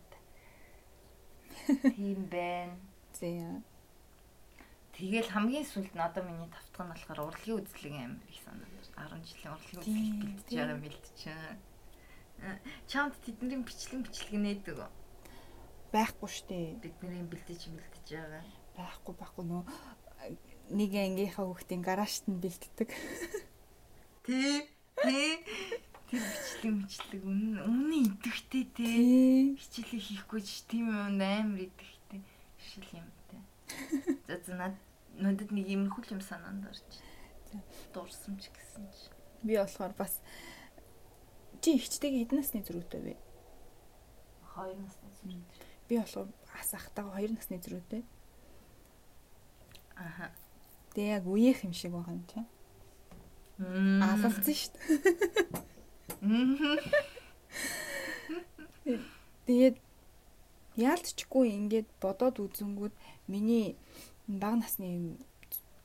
[1.66, 2.76] Тийм байна.
[3.12, 3.62] Зэ.
[4.96, 8.87] Тэгэл хамгийн сүүлд нь одоо миний тавтах нь болохоор урлагийн үзлэг амар их санагдав.
[8.96, 10.59] 10 жилийн урлагийн үзлэг Тийм, тийм.
[10.64, 11.18] байгаа бэлтэж.
[12.88, 14.90] Чамд тэдний бичлэг бичлэг нээдэг үү?
[15.92, 16.81] Байхгүй штэ.
[16.81, 18.44] Бидний бэлтэж бэлтэж байгаа.
[18.76, 19.62] Байхгүй байхгүй нөө
[20.70, 22.90] нэг ангийнхаа хүүхдийн гараажт нь бэлддэг.
[24.26, 24.66] Тий.
[25.05, 25.44] Тий.
[26.06, 28.64] Тэр бичлэг бичлэг үнэн үнэн идэвхтэй.
[28.70, 29.58] Тий.
[29.58, 32.20] Хичээлээ хийхгүй ч тийм юм амар идэвхтэй.
[32.62, 33.42] Шил юмтай.
[34.30, 34.74] За за над
[35.18, 36.86] надад нэг иймэрхүү юм санаанд орж.
[37.90, 39.10] Дуурсан ч гэсэн чи.
[39.42, 40.22] Би болохоор бас
[41.58, 43.14] чи ихчдэг эдэн насны зөрүүтэй вэ?
[44.54, 45.42] Хоёр насны зүйл.
[45.90, 48.02] Би болохоор бас ахтайгаа 2 насны зөрүүтэй.
[49.96, 50.30] Аха.
[50.94, 52.48] Тэгээ яг үеийнх юм шиг байгаа юм чинь.
[53.58, 54.04] Мм.
[54.04, 55.64] Алалцсан шүү дээ.
[59.46, 59.76] Тэгээд
[60.76, 62.94] яалтчгүй ингээд бодоод үзэнгүүд
[63.29, 63.76] миний
[64.26, 65.16] бага насны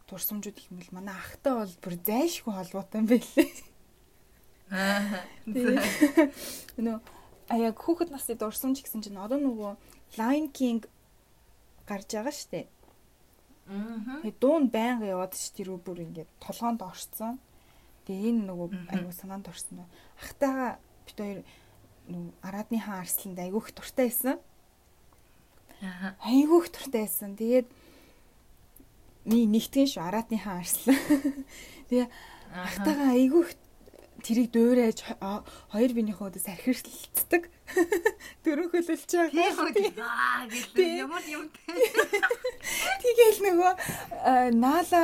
[0.07, 3.49] турсамжууд их юм бол манай ахтай бол бүр зайлшгүй холбоотой юм байлээ.
[4.71, 5.23] Аа.
[6.77, 6.99] Нөө
[7.51, 9.75] а яг хүүхэд насны дурсамж гэсэн чинь одоо нөгөө
[10.15, 10.87] Lion King
[11.83, 12.71] гарч байгаа штэ.
[13.67, 14.23] Мгм.
[14.23, 17.39] Тэгээд дуун байнга яваад ч тэр бүр ингээд толгоонд орцсон.
[17.39, 17.50] Тэгээ
[18.11, 19.87] энэ нөгөө айгуу санаанд орсон нөө.
[20.19, 20.71] Ахтайгаа
[21.07, 21.39] бит хоёр
[22.11, 24.39] нөгөө араадны хаан арсланд айгуу их туртай байсан.
[25.81, 26.15] Аха.
[26.25, 27.35] Айгуу их туртай байсан.
[27.37, 27.67] Тэгээд
[29.25, 30.97] ми нэгтгэн шүү араадны хаан арслан.
[31.89, 32.07] Тэгээ
[32.51, 33.55] ахтайгаа айгуу их
[34.25, 34.49] тэрийг
[35.21, 37.43] а- хоёр биенийхээ өдөөс архирсэлцдэг.
[38.43, 39.67] Дөрөв хөлөлж Тийм байгаа.
[41.07, 41.71] ямар юм те.
[43.01, 43.73] Тэгэл нөгөө
[44.59, 45.03] Наала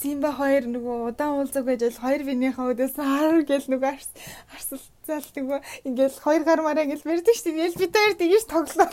[0.00, 4.10] Симба хоёр нөгөө удаан уулзаг байж бол хоёр биенийхээ өдөөс хар гэл нөгөө арс
[4.54, 5.58] арсалцаал нөгөө
[5.90, 7.56] ингээл хоёр гар мараа гэл барьдаг шүү.
[7.58, 8.90] Ял бид хоёр тэгэж тоглолоо.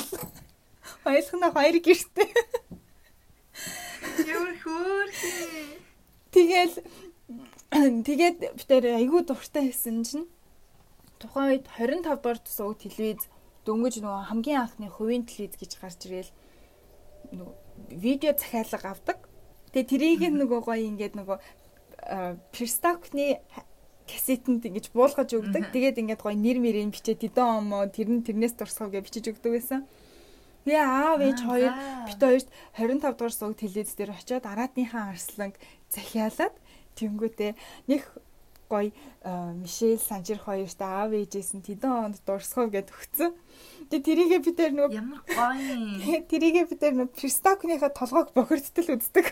[1.06, 2.30] Хоёулахнаа хоёр гэртээ.
[4.26, 5.78] Ямар хөөрхий.
[6.32, 6.76] Тэгэл
[8.08, 10.28] тэгээд хоёр айгүй дуртай байсан чинь
[11.24, 13.32] тухайн үед 25 дугаар тусаг телевиз
[13.64, 16.32] дөнгөж нөгөө хамгийн анхны хувийн телевиз гэж гарч ирэл
[17.32, 17.56] нөгөө
[17.96, 19.18] видео захиалга авдаг.
[19.72, 21.38] Тэгээ тэрийг нөгөө гоё ингээд нөгөө
[22.52, 23.40] перстокны
[24.04, 25.72] кассетэнд ингэж буулгаж өгдөг.
[25.72, 29.52] Тэгээд ингээд гоё нэр мэрийн бичээд тэдэн омоо тэр нь тэрнээс дурсах гэж бичиж өгдөг
[29.56, 29.88] байсан.
[30.68, 31.74] Тэгээ аав ээж хоёр
[32.06, 35.56] бит хоёрт 25 дугаар сууг телевиз дээр очиод араатныхаа арсланг
[35.90, 36.54] захиалаад
[36.98, 37.52] тэнгүүтээ
[37.88, 38.02] нэг
[38.72, 38.92] гоё
[39.24, 43.36] э, Мишель Санжир хоёрт аав ээжээс нь тэдэн онд дурсах гэд өгцөн.
[43.92, 46.24] Тэгээ тэрийгээ бид тэр нөгөө Ямар гоё.
[46.32, 49.28] тэрийгээ бид тэр нөгөө перстокныхаа толгойг бохирдтал үздэг.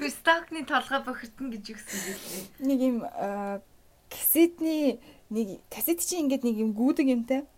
[0.00, 2.44] Пистакны толгой бохирдно гэж өгсөн гэлээ.
[2.60, 3.60] нэг юм э,
[4.12, 5.00] кассетний
[5.32, 7.40] нэг кассет чинь ингээд нэг юм гүдэг юмтай.
[7.40, 7.48] Тэгээ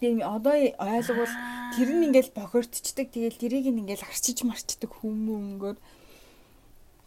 [0.00, 1.34] юм одоо ойлгол
[1.74, 3.10] тэр нь ингээд бохирдчдаг.
[3.10, 5.76] Тэгэл тэрийг нь ингээд арчиж марчдаг хүмүүнгөр.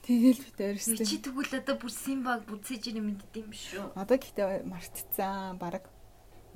[0.01, 0.63] Тэгэл бид Чи
[0.97, 1.07] өрсөлдөг.
[1.29, 3.85] тэгвэл одоо бүр Симбаг бүцээж ирэн мэддэг юм шүү.
[3.95, 5.85] Одоо гэхдээ мартцсан баг.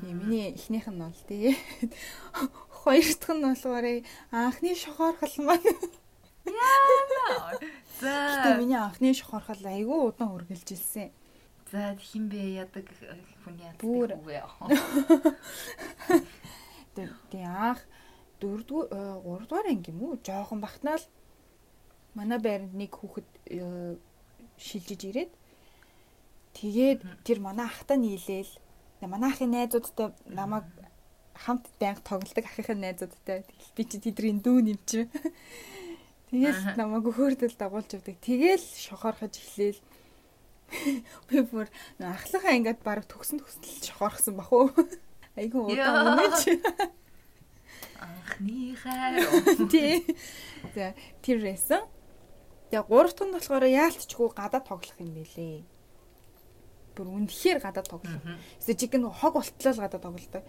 [0.01, 1.55] Миний эхнийх нь бол тэгээ
[2.83, 3.85] хоёр дахь нь болохоор
[4.33, 5.63] анхны шохорхол маань.
[8.01, 8.11] За.
[8.11, 11.13] Гэтэ миний анхны шохорхол айгүй удаан үргэлжилсэн.
[11.71, 12.85] За хин бэ ядаг
[13.43, 13.73] хүн яа.
[13.81, 14.13] Бүр.
[16.95, 17.81] Тэгээ анх
[18.39, 18.89] дөрөвдүгээр
[19.25, 20.19] 3 дугаар анги юм уу?
[20.21, 21.03] Жохон багтнаал
[22.13, 23.97] манай байранд нэг хүүхэд э,
[24.57, 25.31] шилжиж ирээд
[26.55, 28.53] тэгээд тэр манай ахтай нийлээл
[29.03, 30.63] манай ахын найзуудтай намайг
[31.35, 35.09] хамт байнга тоглодог ахын найзуудтай тэгэл би чи тэдрийн дүү юм чи.
[36.31, 38.17] Тэгэл намайг хөөрдөл дагуулж явдаг.
[38.23, 39.79] Тэгэл шохорхож эхлээл
[41.29, 41.67] би бүр
[41.99, 44.69] ахлахаа ингээд баг төгсөн төсөл шохорхсон бах уу.
[45.35, 46.57] Айгу удаан үнэ чи.
[47.99, 49.23] Анхны хайр.
[49.71, 50.03] Тий.
[50.75, 51.83] За тэр байсан.
[52.71, 55.63] Тэгээ гурав дахь нь болохоор яалтчгүй гадаа тоглох юм бэлээ.
[56.95, 58.23] Бүр үнэхээр гадаа тоглох.
[58.59, 60.43] Эсвэл чиг нэг хог болтлоо л гадаа тоглолтой.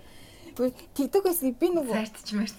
[0.56, 2.56] Тэгдэг байсан би нөгөө Зайтч мэрт.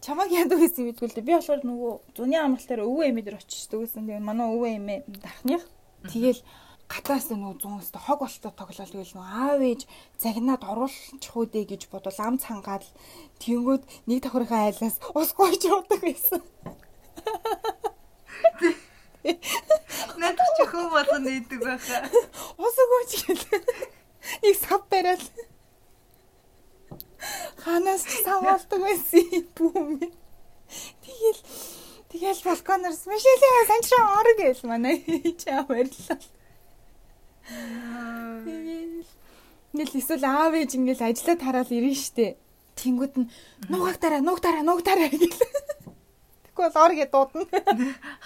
[0.00, 4.08] Чамаг яадаг гэсэн юм гэдгүүл би болохоор нөгөө зуны амралтаар өвөө эмээ дээр очиждаг гэсэн.
[4.08, 5.62] Тэгээ манай өвөө эмээ дахных.
[6.08, 6.40] Тэгэл
[6.90, 9.82] гатаас нөгөө зүүнээс хог болтой тоглол тэгэл нөгөө аав ээж
[10.18, 12.84] загнаад оруулчих үү дээ гэж бодвол ам цангаад
[13.38, 16.42] тэнгүүд нэг давхрынхаа айлаас ус гойж явдаг байсан.
[20.18, 22.08] Надад ч хөө болгоно идэг байхаа.
[22.56, 23.44] Ус өгөөч гэл.
[24.42, 25.22] Нэг сав бариад.
[27.64, 29.88] Ханаас ч сав болдог байсан бүүм.
[31.04, 31.40] Тэгэл
[32.10, 34.96] тэгэл балконоор Мишелийн санчраа орё гээл манай
[35.40, 36.18] чи баярлалаа.
[38.46, 39.08] Тэгэл
[39.70, 42.34] Ингээл эсвэл аав ээж ингээл ажиллаад хараад ирнэ штэ.
[42.74, 43.30] Тэнгүүд нь
[43.70, 45.30] нуугаараа нуугаараа нуугаараа гэл.
[45.30, 47.46] Тэгэхгүй бол ор гэж дуудана.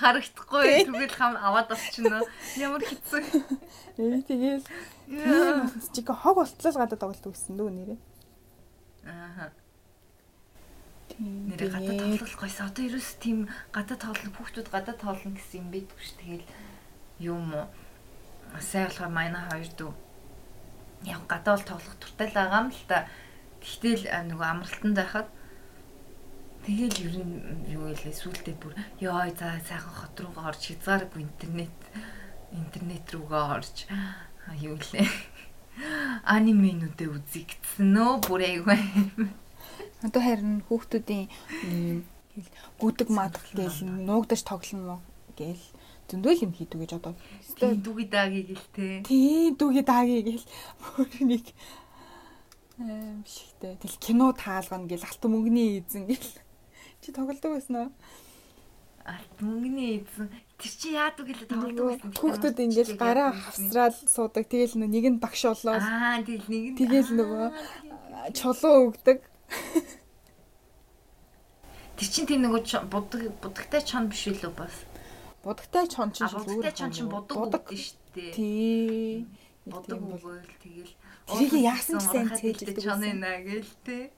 [0.01, 2.25] Харагдахгүй түгэл хам аваад авчихна.
[2.57, 3.21] Ямар хэцүү.
[4.01, 4.65] Ээ тэгэл
[5.93, 7.99] чиг хог болтлоо гадаад тоглолт өгсөн дүү нэрээ.
[9.07, 9.53] Аа.
[11.21, 12.59] Нэрээ гадаа тоглох гойс.
[12.61, 16.17] Одоо ерөөс тийм гадаа тоглох хүүхдүүд гадаа тоглоно гэсэн юм бидгүй ш.
[16.19, 16.47] Тэгэл
[17.21, 17.67] юм уу?
[18.59, 19.93] Сайн болохоор манай хоёр дүү
[21.05, 23.09] яг гадаа бол тоглох туртай л байгаа юм л та.
[23.61, 25.29] Гэхдээ л нөгөө амралтанд байхад
[26.65, 27.37] тэгэл ер нь
[27.77, 28.73] юу илээ сүултээ бүр
[29.05, 31.77] ёо за сайхан хот руугаа орж хязгааргүй интернет
[32.57, 33.85] интернет руугаа орж
[34.57, 35.05] юу лээ
[36.25, 38.79] аниминуудээ үзье гэсэн нөө бүр айгүй
[40.05, 41.27] Одоо харин хүүхдүүдийн
[42.77, 45.01] гүдэг мадах гээл нуугдаж тоглоно
[45.33, 45.65] гээл
[46.13, 47.15] зөндөл юм хийдүү гэж одоо.
[47.57, 49.01] Дүги дааги гэлтэй.
[49.09, 50.47] Тийм дүги дааги гээл
[50.83, 51.45] бүр нэг
[52.77, 53.81] аим шигтэй.
[53.81, 56.33] Тэл кино таалгана гээл алт мөнгөний эзэн гээл.
[57.01, 57.91] Чи тоглодог байсан уу?
[59.09, 62.11] Алт мөнгөний эзэн тэр чи яадаг гэлээ тоглодог байсан.
[62.15, 64.45] Хүүхдүүд ингээл гараа хавсраал суудаг.
[64.47, 67.47] Тэгэл нэг нь багш болоод Аа тэгэл нэг нь тэгэл нөгөө
[68.39, 69.19] чулуу өгдөг.
[71.95, 74.75] Тэр чин тийм нөгөө будаг будагтай чон биш үлээ бас.
[75.43, 78.33] Будагтай чон чинь А будагтай чон чин будаг будаг өгдөө штэ.
[78.35, 79.27] Тий.
[79.67, 80.93] Будаг өгөөл тэгэл
[81.25, 84.11] Тэрийг яасан ч сайн цээжилдэг чон нэ гээл те.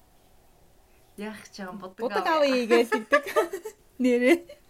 [1.20, 3.25] Яах ч юм будаг Будаг авъя гэж хэлдэг.
[4.03, 4.66] Нэрээ.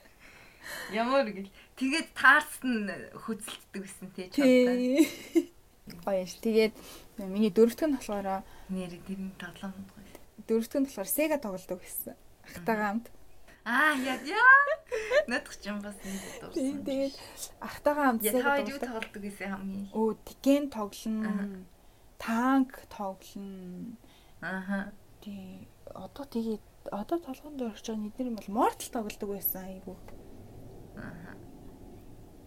[0.93, 1.51] Ямар гэл.
[1.77, 5.07] Тэгээд таарс нь хөдөлтдөг гэсэн те чонтой.
[5.07, 5.53] Тий.
[6.03, 6.39] Гоё ш.
[6.43, 6.75] Тэгээд
[7.23, 10.11] миний дөрөвдөг нь болохоор Нэр тэр нь тоглоом гоё.
[10.47, 12.15] дөрөвдөг нь болохоор Sega тоглодог гэсэн.
[12.47, 13.07] Ахтайгаа хамт.
[13.67, 14.63] Аа яа яа.
[15.27, 16.23] Надах ч юм бас нэг
[16.55, 16.85] Тий, дурсан.
[16.87, 17.15] Тэгээд
[17.63, 18.91] ахтайгаа хамт Sega та юу тоглодог.
[18.91, 19.87] тоглодог гэсэн хамгийн.
[19.95, 21.67] Өө, Tekken тоглоно.
[22.19, 23.95] Танк тоглоно.
[24.43, 24.93] Ааха.
[25.23, 25.67] Тий.
[25.95, 26.63] Одоо тэгээд
[26.95, 29.95] одоо толгойд орж байгаа нэгнэр юм бол Mortal тоглодог байсан айгу.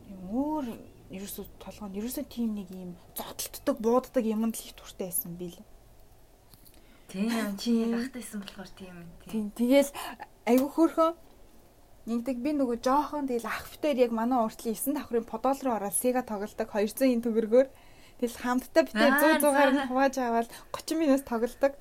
[0.08, 0.66] Тийм өөр
[1.10, 5.60] ерөөсө толгойд ерөөсө тийм нэг юм зодтолтдог, бууддаг юмд л их туртай байсан би л.
[7.10, 9.46] Тийм чи гахтайсан болохоор тийм тийм.
[9.58, 9.90] Тэгэл
[10.46, 11.14] айгу хөөрхөн
[12.10, 15.94] нэгдэг би нөгөө жоохон тэгэл ах битээр яг манай уртлын 9 давхрын подол руу ороод
[15.94, 17.68] Sega тоглодог 200 ин төгрөгөөр
[18.22, 21.74] тэгэл хамтдаа битээр Аа, 100 100-аар нь хувааж аваад 30 минут тоглодог.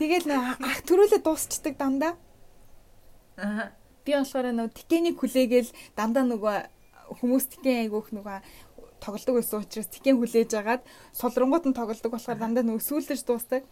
[0.00, 2.16] Тэгэл ах төрүүлээ дуусчдаг дандаа.
[3.36, 3.72] Аа.
[4.04, 6.56] Би болохоор нөгөө тикэнийг хүлээгээл дандаа нөгөө
[7.20, 8.38] хүмүүс тикэн айгүйх нөгөө
[9.00, 10.82] тоглодог байсан учраас тикэн хүлээж агаад
[11.16, 13.62] солронгууд нь тоглодог болохоор дандаа нөгөө сүүлдэж дуустдаг.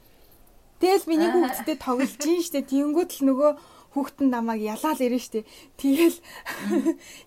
[0.80, 2.62] Тэгэл миний хүүхдтэй тоглож гин штэ.
[2.62, 3.52] Тийнгүүд л нөгөө
[3.92, 5.42] хүүхдэн намайг ялаал ирэн штэ.
[5.74, 6.18] Тэгэл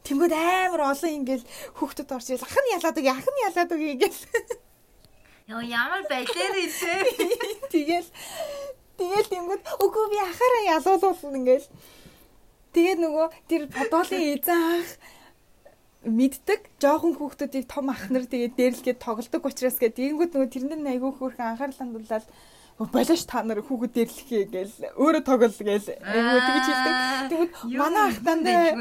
[0.08, 1.46] тэнгүүд амар олон ингээл
[1.78, 4.20] хүүхдэд орж ил ах нь ялаад үг ах нь ялаад үг ингээл
[5.52, 7.02] Яа ямар байлэр илээ.
[7.76, 8.10] тэгэл
[8.96, 11.68] тэгэл тэнгүүд үгүй би ахаараа ялуулуулна ингээл
[12.72, 14.90] Тэгээд нөгөө тэр подолын эзэн ах
[16.08, 20.00] мэддэг жоохон хүүхдүүдийг том ах нар тэгээд дээрлгээд тоглодог учраас гэдэг.
[20.00, 22.26] Тэгэнгүүт нөгөө тэрнэр айгүй хөөрхөн анхаарал хандуулаад
[22.90, 26.94] болоош та нар хүүхэд дээрлэхээ гээл өөрөө тоглол гээл айгүй тэгж хэлдэг.
[27.30, 28.74] Тэгвэл манай ах дандаа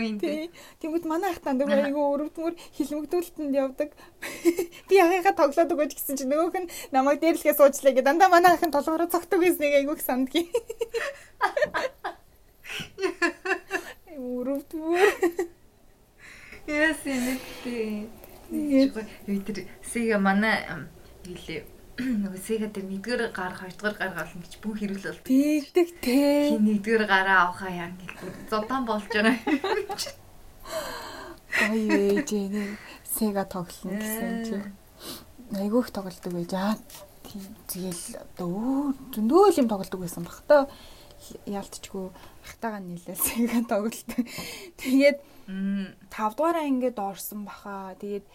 [0.80, 3.92] тэгвэл манай ах дандаа айгүй өрөвдмөр хилмигдүүлтэнд явдаг.
[4.88, 8.72] Би ягыгаа тоглоод өгөөч гэсэн чинь нөгөөх нь намайг дээрлэхээ суужлаа гэ дандаа манай ахын
[8.72, 10.48] толгороо цогтөг гэснийг айгүй сандгийн.
[14.40, 15.00] Өрөвдмөр.
[16.66, 17.04] Яс.
[17.04, 18.08] Тэгээд
[18.50, 20.64] Нэг тэр Сега манай
[21.22, 21.62] хэлээ.
[22.00, 25.20] Нөгөө Сега дээр нэгдүгээр гар хоёрдугаар гар болно гэж бүх хэрүүл бол.
[25.22, 26.56] тэгдэг те.
[26.56, 29.36] Нэгдүгээр гараа авахаа яа гэл зудаан болж байгаа.
[31.68, 31.82] Ой
[32.16, 32.64] ээж нэ
[33.04, 34.56] Sega тоглоно гэсэн чи.
[35.52, 36.74] Айгүйх тоглолдог байж аа.
[37.68, 40.66] Тэгэл одоо зөндөө юм тоглолдог байсан баг та
[41.44, 42.08] яалтчгүй
[42.44, 44.26] ахтагаа нийлээ Sega тоглолдог.
[44.80, 45.18] Тэгээд
[45.50, 45.94] Мм.
[46.10, 47.96] 5 дугаар ангид орсон баха.
[48.00, 48.26] Тэгээд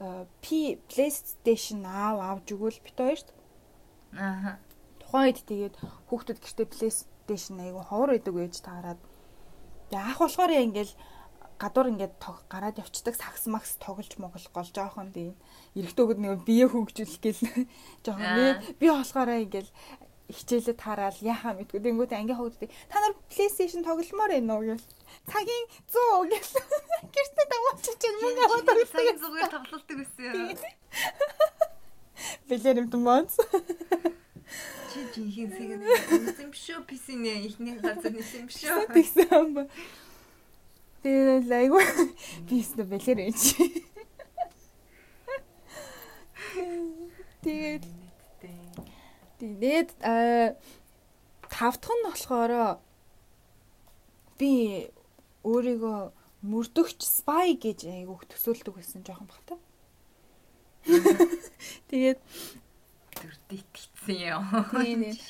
[0.00, 3.28] э, P PlayStation аав авж өгвөл бит хоёрт
[4.16, 4.58] Ааха.
[5.00, 5.74] тухайн үед тэгээд
[6.08, 9.00] хүүхдүүд гэртээ PlayStation айгу ховор байдаг байж таарад.
[9.90, 10.94] Тэгээ ах болохоор ингээл
[11.62, 15.38] гадуур ингээд тог гараад явцдаг сакс макс тоглож моглох гол жоохон тийм
[15.78, 17.42] эрэгтэйгүүд нэг бие хөгжүүлэх гээл
[18.04, 19.70] жоохон би болохоор ингээл
[20.32, 21.80] хичээлээ тараал яхаа мэдгүй.
[21.80, 24.86] Тэнгүүт ангийн хөгддөг та нар PlayStation тогломоор байна уу гэл
[25.28, 26.52] цагийн 100 гэл
[27.14, 30.58] гэртээ даваачиж мөнгө аваад тоглодог зүгээр тоглолтог гэсэн юм.
[32.48, 33.34] бэлэр юм дэмэнс
[34.92, 38.92] Чи жинхэнэ нэг юм шүү писинэ ихний газар нэг юм шүү.
[38.92, 39.64] тэгсэн юм ба
[41.00, 41.80] тэгээ айгу
[42.48, 43.64] бис нэ бэлэр юм чи
[47.40, 47.84] тэгээд
[49.42, 50.54] Тэгээд э
[51.50, 52.78] тав дахь нь болохоор
[54.38, 54.86] би
[55.42, 55.98] өөрийгөө
[56.46, 59.58] мөрдөгч спай гэж айгүйх төсөөлдөг байсан жоохон бахта.
[61.90, 62.22] Тэгээд
[63.18, 64.46] Төрдө итгэцэн юм.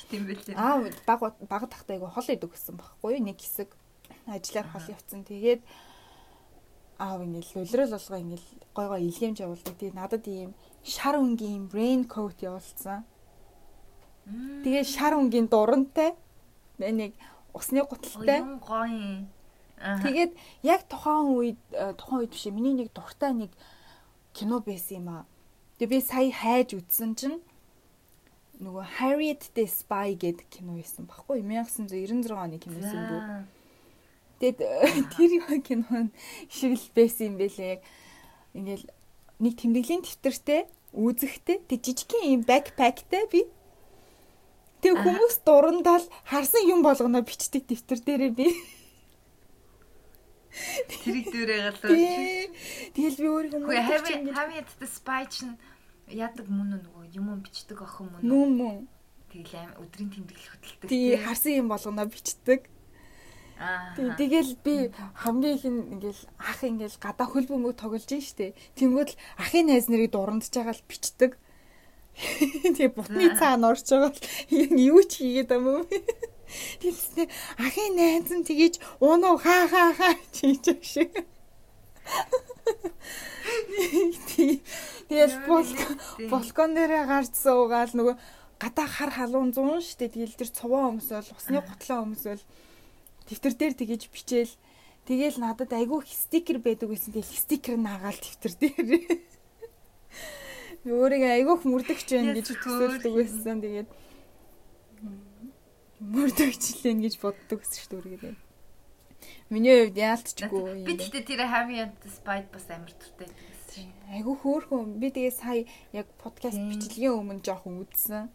[0.09, 0.57] Тийм, байлээ.
[0.61, 0.77] аа
[1.09, 3.25] баг баг тахтай айгүй хол идэг гэсэн байхгүй юу?
[3.25, 3.69] Нэг хэсэг
[4.29, 5.25] ажиллаар хол явцсан.
[5.25, 5.61] Тэгээд
[7.01, 8.47] аав ингээл лөлрөл болгоо ингээл
[8.77, 9.73] гой гой илгээмж явуулдаг.
[9.77, 10.53] Тэгээд надад ийм
[10.85, 13.09] шар өнгийн brain coat явуулсан.
[14.25, 16.15] Тэгээд шар өнгийн дурантай
[16.79, 17.13] нэг
[17.53, 18.41] усны гуталтай.
[18.63, 19.27] Гоё.
[19.83, 20.31] Тэгээд
[20.63, 23.51] яг тухайн үед э, тухайн үед биш миний нэг дуртай нэг
[24.31, 25.23] кино байсан юм аа.
[25.77, 27.39] Тэгээ би сая хайж үзсэн чинь
[28.63, 33.21] нөгөө Harriet the Spy гэдэг кино байсан баггүй 1996 оны киносэн бүр.
[33.27, 33.37] За.
[34.39, 34.59] Тэгэд
[35.11, 35.31] тэр
[35.67, 36.15] кинон
[36.47, 37.75] шиг л байсан юм бэлээ.
[37.75, 37.81] Яг
[38.55, 38.85] ингээл
[39.43, 40.61] нэг тэмдэглэлийн дэвтэртэй
[40.93, 43.41] үзэхтэй тэг жижигхэн юм backpackтэй би.
[44.83, 48.47] Тэг хүмүүс дурандаа л харсан юм болгоно бичдэг дэвтэр дээрээ би.
[50.91, 51.87] Тэрийг дүүрээ галуу.
[52.93, 55.57] Тэгэл би Harry ингэж Harry at the Spy чинь
[56.11, 58.77] яадаг мөн нөгөө юм бичдэг охин мөн мөн мөн.
[59.33, 60.87] Тэгэл аим өдрийн тэмдэглэл хөтэлдэг.
[60.91, 62.69] Тий харсан юм болгоно бичдэг.
[63.95, 64.75] Тий, Тэгэл би
[65.17, 68.53] хамгийн их ингээл ах ингээл гадаа хөл бөмбөг тоглож ин штэ.
[68.77, 71.39] Тэнгүүд л ахын найз нарыг дурандж байгаа л бичдэг.
[72.63, 74.21] Тэгээ бутны цаана орж байгаа л
[74.93, 75.83] юу ч хийгээд юм уу?
[76.79, 77.25] Тэгэлснэ
[77.57, 81.11] ахын найз нь тгийж унуу хаа хаа хаа чийж байгаа шиг.
[85.09, 85.35] Тэгэл
[86.29, 88.15] балкон дээрээ гарч суугаал нөгөө
[88.61, 90.13] гадаа хар халуун 100 штэ.
[90.13, 92.43] Тэгэл тэр цуваа өмсөөл усны гутлаа өмсөөл
[93.27, 94.53] дэвтэр дээр тэгэж бичээл.
[95.09, 99.19] Тэгэл надад айгүй стикер байдаг гэсэн тэгэл стикер наагаал дэвтэр дээр
[100.83, 103.57] өөрийгөө айгүй их мөрдөгч байна гэж төсөөлдөг байсан.
[103.63, 103.89] Тэгээд
[106.03, 108.35] мөрдөгчлэн гэж боддог гэсэн шүү дээ өөрийгөө.
[109.47, 113.87] Миний хувьд яалтчгүй Би тэгтээ тэр the Spy бас амар туртай байсан.
[114.11, 115.63] айгүй хөөрхөн би тэгээ сая
[115.95, 118.27] яг подкаст бичлэгийн өмнө жоохон үзсэн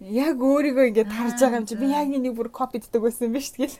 [0.00, 1.76] яг өөрийгөө ингээд харж байгаа юм чи.
[1.76, 3.76] Би яг энийг бүр копиддаг байсан биш тэгэл.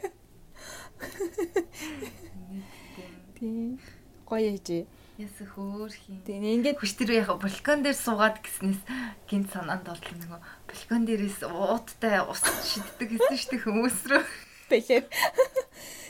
[3.41, 3.81] Тий.
[4.29, 4.85] Гоё ээжээ
[5.21, 6.25] Яс хөөрхийн.
[6.25, 8.81] тэгээ ингээд Хүч тэр яг балкон дээр суугаад гиснээс
[9.29, 14.25] гинт санаанд орлоо нөгөө балкон дээрээс ууттай ус шиддэг гэсэн дээ хүмүүс рүү.
[14.73, 15.05] бэлээ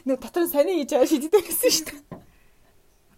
[0.06, 2.20] нөө дотор нь сони хийж байгаа шийддэг гэсэн дээ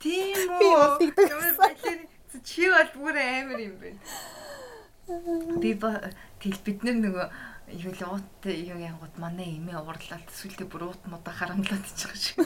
[0.02, 0.98] Тийм үү.
[0.98, 2.00] Би байсан.
[2.42, 4.00] Чи бол бүр амар юм байна.
[5.62, 7.26] Би тэгэл бид нар нөгөө
[7.84, 12.42] юу л уут юу янгууд манай эмээ уурлаад сүлдээ бүр уут муудаа харамлаад ичих шиг.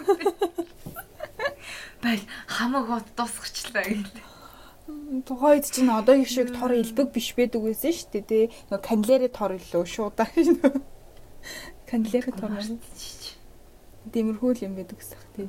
[2.02, 4.36] Бай хамаг уут дуусгачлаа гэлээ.
[5.26, 8.44] тухайд чинь одоогийн шиг тор илбэг биш байдаг байсан шүү дээ тий.
[8.70, 10.28] Нөө канлерэ тор илүү шуудаа
[11.90, 12.52] канлерэ тор
[14.12, 15.48] дэмэрхүү л юм байдаг гэсэн тий.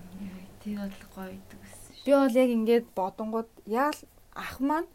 [0.61, 1.93] Тий бол гоё идэг гэсэн.
[2.05, 3.99] би бол яг ингээд бодонгууд яал
[4.33, 4.89] ах маань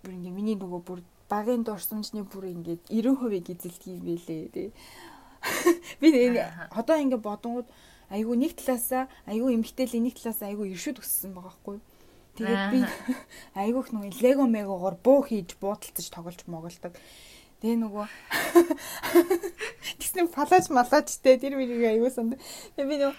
[0.00, 4.68] бүр ингээд миний нөгөө бүр багын дурсамжны бүр ингээд 90% эзэлдэг юм байлээ тий.
[6.00, 6.40] Би энэ
[6.72, 7.68] одоо ингээд бодонгууд
[8.12, 11.78] айгүй нэг талаасаа айгүй эмгтэл нэг талаасаа айгүй иршүүд өссөн байгаа хгүй
[12.38, 12.80] Тэгээд би
[13.58, 16.94] айгүй их нөгөө лего мегогоор буу хийж буудалцаж тоглож моголдог.
[17.58, 18.06] Тэгээ нөгөө
[19.98, 22.38] Тэснэ палаж малаажтэй тэр миний айгүй санд.
[22.78, 23.16] Тэгээ би нөгөө.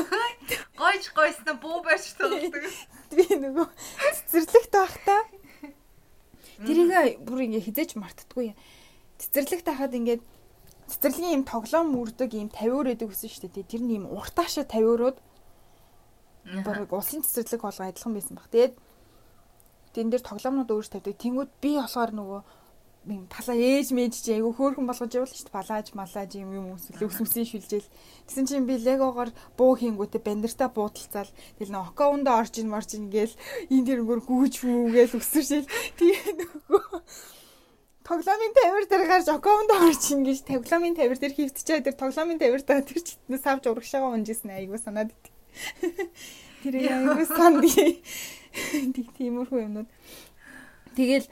[0.80, 2.68] Гойж гойсноо буу барьж тоглодог.
[3.16, 3.66] би нөгөө
[4.28, 5.24] цэцэрлэгт байхдаа
[6.68, 8.52] тэрийг бүр ингээ хизээч мартдаггүй.
[9.16, 10.20] Цэцэрлэгт байхад ингээд
[10.92, 13.70] цэцэрлэгийн юм тоглоом үрдэг юм 50 өөр өгсөн шүү дээ.
[13.70, 15.16] Тэр нь юм уртаашаа 50 өөрөд
[16.66, 18.48] бараг улсын цэцэрлэг болго адилхан байсан баг.
[18.52, 18.74] Тэгээд
[19.94, 21.16] тэн дээр тоглоомнууд өөрч тавьдаг.
[21.16, 22.40] Тэнгүүд би болохоор нөгөө
[23.02, 25.58] юм палаа ээж мэж чи айгу хөөрхөн болгож явуулна шүү дээ.
[25.58, 27.90] Палааж малааж юм юм өсөл өсмөсийн шүлжээл.
[28.26, 31.30] Тэгсэн чинь би легогоор буу хийнгүүтээ бандартаа буудалцаал.
[31.58, 33.34] Тэгэл нөө окаундо орж ин марж ин гээл
[33.74, 35.72] энэ тэрнгөр гүүж хүүгээл өсөршээл.
[35.98, 37.02] Тэгээ нөгөө
[38.12, 42.84] тоглоомын тавир дээр гарч окоонд орж ингэж тоглоомын тавир дээр хөвтчээ тэр тоглоомын тавир дээр
[42.84, 45.24] тэр читнээс авч урагшаага унжсэн айгуу санаад ит.
[46.62, 47.64] Тэр айгуу санд
[48.92, 49.88] тийг тиймэрхүү юмнууд.
[50.92, 51.26] Тэгэл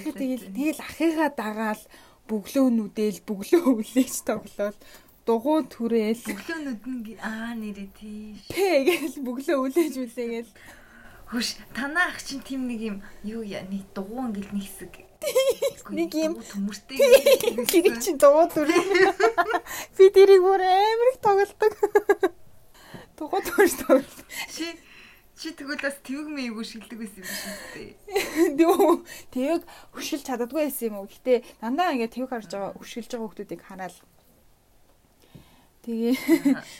[0.00, 1.82] тэгэл тэгэл ахыгаа дагаал
[2.24, 4.78] бөглөө нүдэл бөглөө өвлээж тоглоод
[5.28, 8.48] дугуй түрээл Өглөөнүүд нь аа нэрээ тийш.
[8.48, 10.50] пэ гэл бөглөө өвлээж үлээгээл
[11.28, 14.92] Хөш танаа ах чинь тийм нэг юм юу нэг дугуун гэл нэг хэсэг.
[15.90, 16.98] Нэг юм төмөртэй.
[17.68, 18.82] тэр чинь дугуй түрээ.
[19.96, 21.72] Би тэрийг бүр амар их тоглодог.
[23.18, 24.26] Дугуй түрж тоглодог.
[24.50, 24.74] Чи
[25.36, 28.56] чи тэгвэл бас твэг мэйгүү шилдэг байсан юм шиг үү?
[28.58, 31.10] Дөө тэвэг хөшилж чаддаггүй байсан юм уу.
[31.10, 33.98] Гэтэ дандаа ингээд тэвэг харж байгаа хөшилж байгаа хүмүүсийг хараал.
[35.84, 36.16] Тэгээ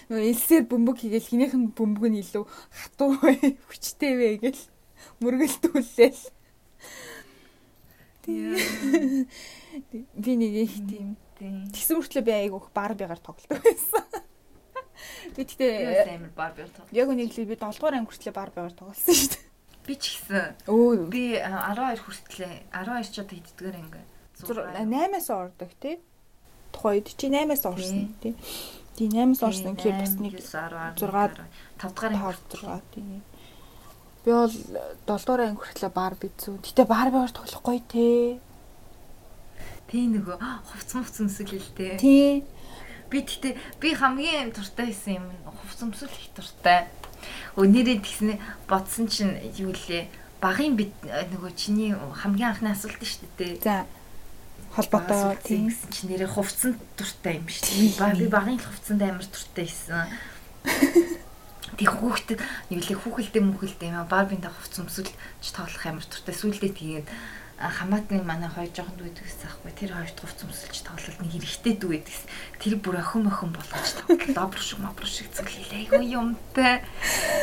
[0.09, 3.21] нөгөө элсээр бөмбөг хийгээл хинийх нь бөмбөг нь илүү хатуу
[3.69, 4.61] хүчтэй вэ гэл
[8.27, 9.27] мөргөлдүүлээл.
[10.25, 14.05] Би нэг их тийм тэгсэн мөртлөө би айгүйх бар бигаар тоглодог байсан.
[15.37, 16.87] Би тэгтээ амар бар бий тоо.
[16.95, 19.43] яг нэг л би 7 дугаар анги хүртлээр бар бигаар тоглосон шүү дээ.
[19.85, 24.03] Би ч гэсэн Өө би а, 12 хүртлээ 12 ч одоо хэддгээр анги.
[24.41, 25.97] 8-аас ордог тий.
[26.73, 28.33] Тухайд чи 8-аас орсон тий.
[28.97, 31.33] Тий 8-аас орсон гэхээр бас нэг 6 6 5 дугаар
[31.77, 32.17] 5
[32.63, 33.21] 6 тий.
[34.25, 36.59] Би бол 7 дугаар анги хүртлээр бар бицүү.
[36.65, 38.41] Гэтэ бар бигаар тоглох гоё тий.
[39.95, 42.01] Нөгөө хувц мувц өмсөлөлтэй.
[42.03, 42.43] Тий.
[43.13, 46.89] Би тэгтээ би хамгийн туртай байсан юм хувц өмсөл их туртай.
[47.55, 50.09] Өнөөдөр тэгснэ бодсон чинь юу лээ
[50.43, 53.63] багын бит нөгөө чиний хамгийн анхны асуулт шүү дээ.
[53.63, 53.87] За
[54.75, 60.11] холбоотой тийм гэсэн чинь нэрээ хувцсан дуртай юм шүү би багын хувцсанд амар дуртай байсан.
[61.75, 66.35] Тэг хүүхдэд юу лээ хүүхэлдээ мүхэлдээ юм аа барбинда хувц өмсөл ч тоглох амар дуртай.
[66.35, 67.07] Сүүлдээ тэгээд
[67.59, 69.73] а, хамаатны манай хоёр жоохон дүү гэдэгс аахгүй.
[69.75, 72.23] Тэр хоёрт хувц өмсөлж тоглолт нэг хэрэгтэй дүү гэдэгс.
[72.63, 73.89] Тэр бүр охин охин болгож
[74.31, 76.87] добр шиг мобр шиг зүглээ айгүй юмтай.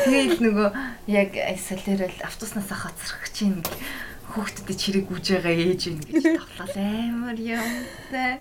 [0.08, 0.70] Тэгэл нөгөө
[1.12, 3.60] яг солиорол автобуснаас хацрах чинь
[4.32, 6.76] хүүхдэд чирэг гүйж байгаа ээж ин гэж тоглол.
[6.80, 8.40] Амар юмтай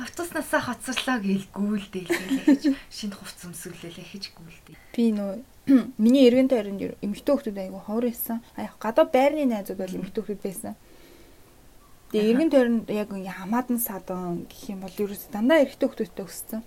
[0.00, 2.08] автобуснаас хоцорлоо гэл гүйлдэл
[2.46, 5.40] гэж шинэ хувц өмсөллөө гэж гүйлдээ Би нөө
[6.02, 8.42] миний эргэн тойронд эмэгтэй хүмүүс айгу ховор байсан.
[8.56, 10.74] А яг гадаа байрны найзууд бол эмэгтэй хүмүүс байсан.
[12.10, 16.60] Тэгээ эргэн тойронд яг ингээ хамаадан садан гэх юм бол ерөөс дандаа эрэгтэй хүмүүстэй өссөн.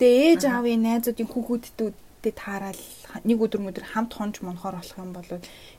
[0.00, 2.84] Тэгээ ээж аавын найзуудын хүүхдүүдэд таарал
[3.28, 5.28] нэг өдөр мөдөр хамт хонж монхоор болох юм бол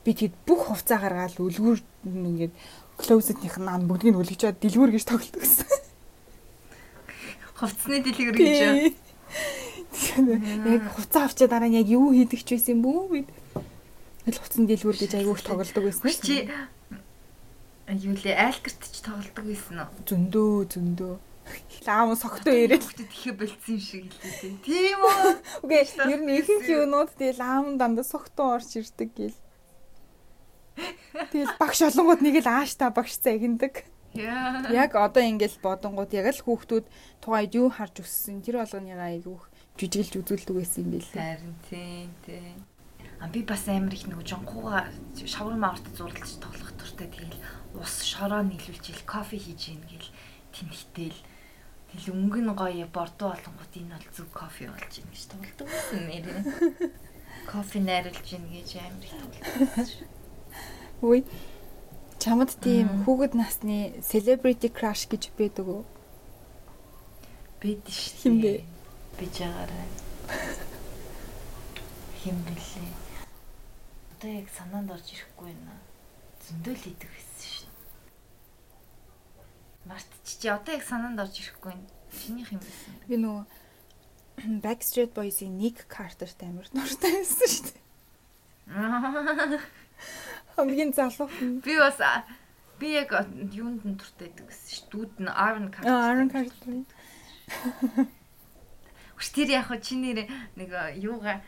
[0.06, 2.54] би тэгэд бүх хувцаа гаргаад үлгүүр ингээд
[3.02, 5.66] клоузетнийх нь бүгдийг нь үлгэж чад дэлгүүр гэж тоглолт гэсэн.
[7.62, 8.90] хувцсны дэлгэр гэж юу?
[10.66, 13.28] Яг хувцас авчаа дараа нь яг юу хийдэг ч байсан бүү бид.
[14.26, 16.10] Тэгэл хувцсан дэлгүүр гэж айгүйх тоглодог байсан.
[16.10, 16.50] чи
[17.86, 19.94] юу лээ айлкерт ч тоглодог байсан уу?
[20.06, 21.14] зөндөө зөндөө.
[21.86, 22.82] Лаам согтоо ирээд.
[22.82, 24.62] Хүүхдэд ихе болцсон юм шиг хэлээ.
[24.62, 25.18] Тийм үү?
[25.66, 29.38] Үгүй ер нь ихэнх юунууд тэгээ лаам дандаа согтоо орж ирдэг гэл.
[31.34, 33.84] Тэгэл багш олонгууд нэг л ааштай багш загиндаг.
[34.14, 36.86] Яг одоо ингээл бодонгууд яг л хүүхдүүд
[37.24, 39.44] тухайд юу харж өссөн тэр болгоныгаа айгүйх
[39.80, 41.16] жижиглж үзүүлдэг байсан юм билээ.
[41.16, 42.58] Харин тийм тийм.
[43.22, 44.84] А би бас амар их нэг жонхууга
[45.16, 47.40] шаварма орт зурлаж тоглох туртай тэгэл
[47.80, 50.10] ус шороо нийлүүлж ил кофе хийж ийн гэл
[50.52, 51.16] тэнхтэл
[51.88, 56.02] тэл өнгө нь гоё бордоо болонгууд энэ бол зөв кофе болж ийн гэж тоглодог байсан
[56.04, 56.40] нэрээ.
[57.52, 59.88] Кофе найруулж ийн гэж амар их тоглодог.
[61.00, 61.20] Үгүй.
[62.22, 65.82] Чамд тийм хүүхэд насны celebrity crush гэж байдаг уу?
[67.58, 68.14] Бид шүү.
[68.22, 68.62] Хин бэ?
[69.18, 69.86] Би жагаараа.
[72.22, 72.94] Хин бэлээ.
[74.14, 75.74] Одоо яг санаанд орж ирэхгүй байна.
[76.46, 77.70] Зөндөл идэх байсан шүү.
[79.90, 81.90] Мартчих чи одоо яг санаанд орж ирэхгүй байна.
[82.22, 83.02] Чиний хэм байсан.
[83.10, 87.82] Би нөгөө Backstreet Boys-ийн Nick Carter-тай амар дуртай байсан шүү дээ.
[90.56, 91.60] Хамгийн залуухан.
[91.64, 91.98] Би бас
[92.82, 93.14] би яг
[93.54, 94.86] юунд нь туртай байдаг гэсэн шүү.
[94.90, 95.94] Дүүд нь Aaron Carter.
[95.94, 96.74] Aaron Carter.
[99.14, 100.26] Хүч тэр яг чи нэр
[100.58, 101.46] нэг юугаа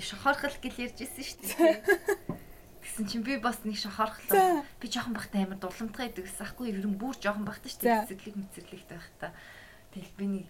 [0.00, 1.76] шохорхол гэл ярьж ирсэн шүү дээ.
[2.86, 4.62] Гэсэн чинь би бас нэг шохорхлоо.
[4.80, 6.46] Би жоохон бахтай амар дуламтгай байдаг гэсэн.
[6.46, 8.06] Ахгүй ер нь бүр жоохон бахтай шүү дээ.
[8.14, 9.34] Цэцэрлэг мэцэрлэгтэй байх та.
[9.90, 10.46] Тэгэл би нэг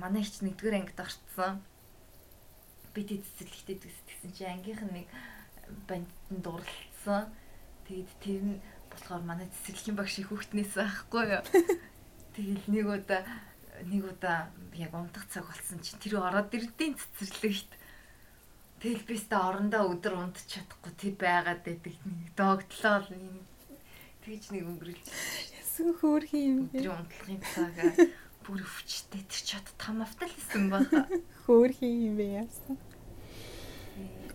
[0.00, 1.60] манай ихч нэгдүгээр ангид орцсон.
[2.96, 5.06] Би тэд цэцэрлэгтэй гэсэн чинь ангийнх нь нэг
[5.88, 7.30] бандтанд дурлалцсан.
[7.86, 8.60] Тэгэд тэр нь
[8.90, 11.44] болохоор манай цэцэрлэгийн багш их хүүхднээс байхгүй юу.
[12.34, 13.22] Тэгэл нэг удаа
[13.84, 17.72] нэг удаа яг унтах цаг болсон чинь тэр ороод ирдیں цэцэрлэгт.
[18.80, 23.10] Тэгэл би өстө орондоо өдөр унтчих чадахгүй тэр байгаад байдаг нэг догтлоо л
[24.24, 25.06] тэгж нэг өнгөрүүлж.
[25.60, 26.76] Ясгүй хөөрхөн юм бэ?
[26.76, 27.90] Өдрийн унтлахын цагаа
[28.46, 31.02] бүр өвчтэй тэр ч одоо там автал хийсэн баха.
[31.46, 32.76] Хөөрхөн юм бэ яасан.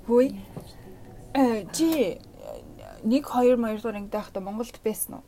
[0.03, 0.35] Хөөе.
[1.31, 2.19] Чи
[3.03, 5.25] нэг 2 2 дугаар ангид байхдаа Монголд байсан уу?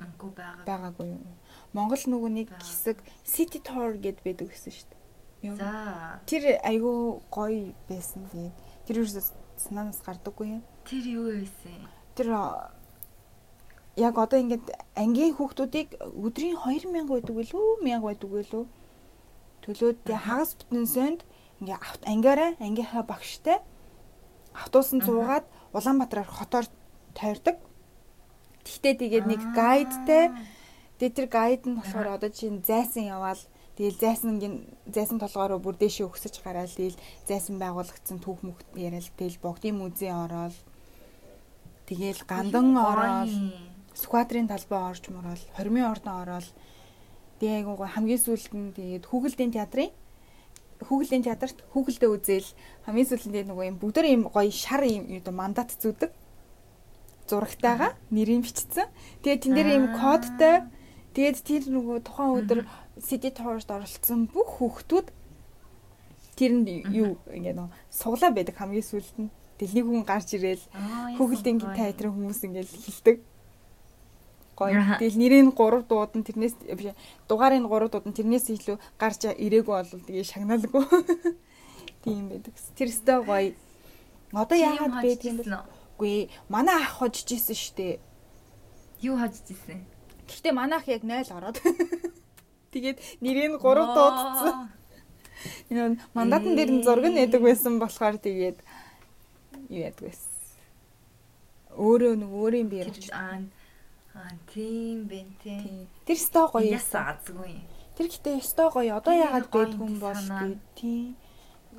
[0.00, 0.64] Үгүй байгаа.
[0.66, 1.36] Байгаагүй юу?
[1.76, 5.56] Монгол нөгөө нэг хэсэг City Tour гэд байдаг гэсэн шүү дээ.
[5.60, 6.20] За.
[6.26, 8.56] Тэр айгүй гоё байсан тэгээд
[8.88, 9.08] тэр юу
[9.60, 10.62] санаанаас гардаггүй юм.
[10.88, 11.86] Тэр юу байсан?
[12.16, 12.28] Тэр
[13.96, 18.64] яг одоо ингээд ангийн хүүхдүүдийг өдрийн 2000 байдаг билүү 1000 байдаг билүү
[19.62, 21.20] төлөөд хагас бүтэн сөнд
[21.60, 23.60] ингээ ангиараа ангийнхаа багштай
[24.54, 26.66] автобусанд суугаад Улаанбаатараар хотоор
[27.16, 27.56] тойрдог.
[28.64, 30.30] Тэгтээ тэгээд нэг гайдтай.
[31.00, 33.40] Тэгээд тэр гайд нь болохоор одоо чинь зайсан яваал.
[33.76, 36.68] Тэгэл зайсангийн зайсан толгоороо бүр дэшээ өгсөж гараал.
[36.68, 40.52] Тэгэл зайсан байгуулагдсан түүх мөх яриад тэгэл богдын музей ороод.
[41.88, 43.32] Тэгэл гандан ороод
[43.96, 46.46] сквадрын талбай орж морол хормын ордон ороод.
[47.40, 49.90] Тэгээ айгуу хамгийн сүүлд нь тэгээд хүүхэлдэйн театрын
[50.88, 52.50] хүүхэлдэйн театрт хүүхэлдээ үзэл
[52.86, 56.10] хамгийн сүүлд нь нөгөө юм бүгд юм гоё шар юм юу мандат зүдэг.
[57.28, 58.90] Зурагтайгаа нэрийг бичсэн.
[59.22, 60.66] Тэгээд тэн дээр юм кодтай
[61.14, 62.60] тэгээд тэр нөгөө тухайн өдөр
[63.00, 65.08] City Tour-т оролцсон бүх хүүхдүүд
[66.36, 69.30] тэрэнд юу ингэ нөө суглаа байдаг хамгийн сүүлд нь.
[69.58, 70.64] Дэлний хүн гарч ирээл
[71.16, 73.16] хүүхэлдэйн театрын хүмүүс ингээл хилдэг.
[74.62, 74.98] Гоё.
[75.02, 76.94] Тэгэл нэрийн 3 дууд нь тэрнээс биш
[77.26, 80.84] дугаарын 3 дууд нь тэрнээс илүү гарч ирээгүй бол тэгээ шагналгүй.
[82.06, 82.54] Тийм байдаг.
[82.78, 83.54] Тэр өстой гоё.
[84.32, 85.58] Одоо яагаад байдаг юм бэ?
[85.98, 88.00] Үгүй манай ах хожиж исэн штэ.
[89.02, 89.86] Юу хожиж исэн?
[90.26, 91.58] Гэхдээ манайх яг 0 ороод.
[92.72, 94.72] Тэгээд нэрийн 3 дуудсан.
[95.70, 98.58] Энэ мандатн дээр нь зураг нь нэдэг байсан болохоор тэгээд
[99.68, 100.32] юу яадаг байсан.
[101.76, 103.40] Өөрөө нэг өөрийн бие Аа
[104.14, 105.88] аа тийм бэ тийм.
[106.04, 106.68] Тэр өстой гоё.
[106.68, 107.64] Ясаа азгүй.
[107.96, 109.00] Тэр гэхдээ өстой гоё.
[109.00, 110.22] Одоо яагаад байдгүй юм бол
[110.76, 111.16] тийм.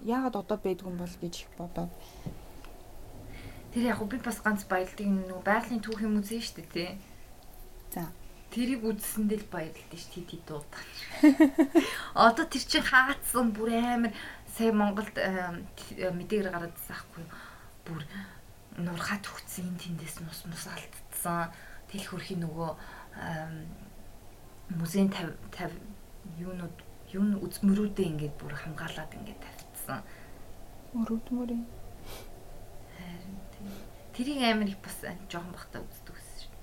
[0.02, 1.94] Яагаад одоо байдгүй юм бол гэж бодоод.
[3.74, 6.92] Тэр яг би бас ганц баялдаг нэг байгалийн түүхийн музей шүү дээ тий.
[7.94, 8.10] За.
[8.54, 10.82] Тэрийг үзсэндээ л баярлалтай ш тэд хэд удаа.
[12.30, 14.14] Одоо тэр чинь хаацсан бүр амар
[14.54, 17.26] сая Монголд мэдээгээр гараад заахгүй
[17.86, 18.06] бүр
[18.78, 21.50] нурхат хөвцсөн энэ тэндээс нус мус алдсан.
[21.94, 22.70] Тэл хөрхийн нөгөө
[24.82, 26.78] музейн 50 50 юунууд
[27.14, 30.02] юун үзмөрүүдээ ингээд бүр хамгаалаад ингээд тавьчихсан.
[30.98, 31.66] Мөрөдмөрийн.
[32.98, 33.70] Харин тийм.
[34.18, 34.98] Тэрийг амар их бас
[35.30, 36.54] жоохон бахта үздэг гэсэн шүү.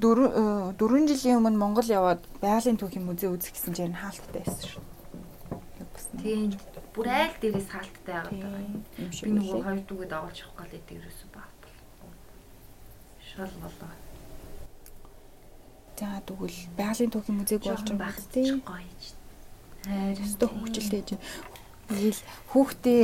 [0.00, 0.32] Дөрөв
[0.80, 4.84] дөрвөн жилийн өмнө Монгол яваад байгалийн түүхийн музей үзэх гэсэн чинь хаалттай байсан шүү.
[6.24, 6.56] Тийм
[6.96, 8.80] бүр айл дээрээс хаалттай байгаа юм.
[8.96, 11.25] Би нөгөө хоёр дүүгээ дагуулж явах гал эдэг ерөөсөө баг.
[13.36, 13.92] Шал болоо.
[16.00, 18.88] За тэгвэл байгалийн түүхийн музейг болж байгаа тийм гоё.
[19.84, 21.20] Хайр өстө хөвгчлээ чинь.
[21.92, 22.20] Ингээл
[22.56, 23.02] хүүхдээ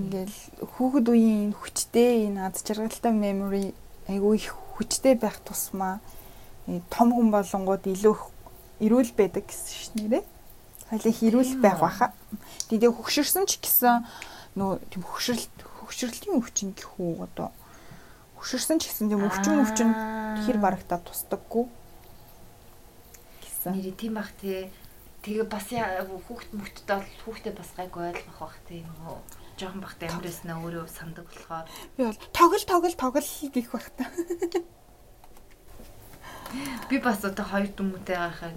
[0.00, 0.36] ингээл
[0.72, 3.76] хүүхэд үеийн хүчтэй энэ аз жаргалтай memory
[4.08, 6.00] айгүй их хүчтэй байх тусмаа
[6.88, 8.16] том хүн болонгууд илүү
[8.80, 10.24] эрүүл байдаг гэсэн шнээрээ.
[10.88, 12.16] Хойлоо хэрүүл байх баха.
[12.72, 14.08] Тэгээ хөгшөрсөн ч гэсэн
[14.56, 15.44] нөө тийм хөгшрөл
[15.84, 17.52] хөгшрөлтийн өвчин гэх үү одоо
[18.38, 19.90] хөгшөрсөн ч гэсэн тийм өвчин өвчин
[20.46, 21.66] хэр барагтаа тусдаггүй
[23.42, 23.74] гэсэн.
[23.74, 24.70] Нэр тийм бах тий.
[25.26, 29.18] Тэгээ бас хүүхд мөхтөд бол хүүхдээ бас гайг ойлгох бах тий нөгөө
[29.58, 31.66] жоохон бахтай амрэснаа өөрөө сандаг болохоор
[31.98, 34.06] би бол тогл тогл тогл гэх бах та.
[36.88, 38.54] Би бас одоо хоёр дүмүүтэй гахаа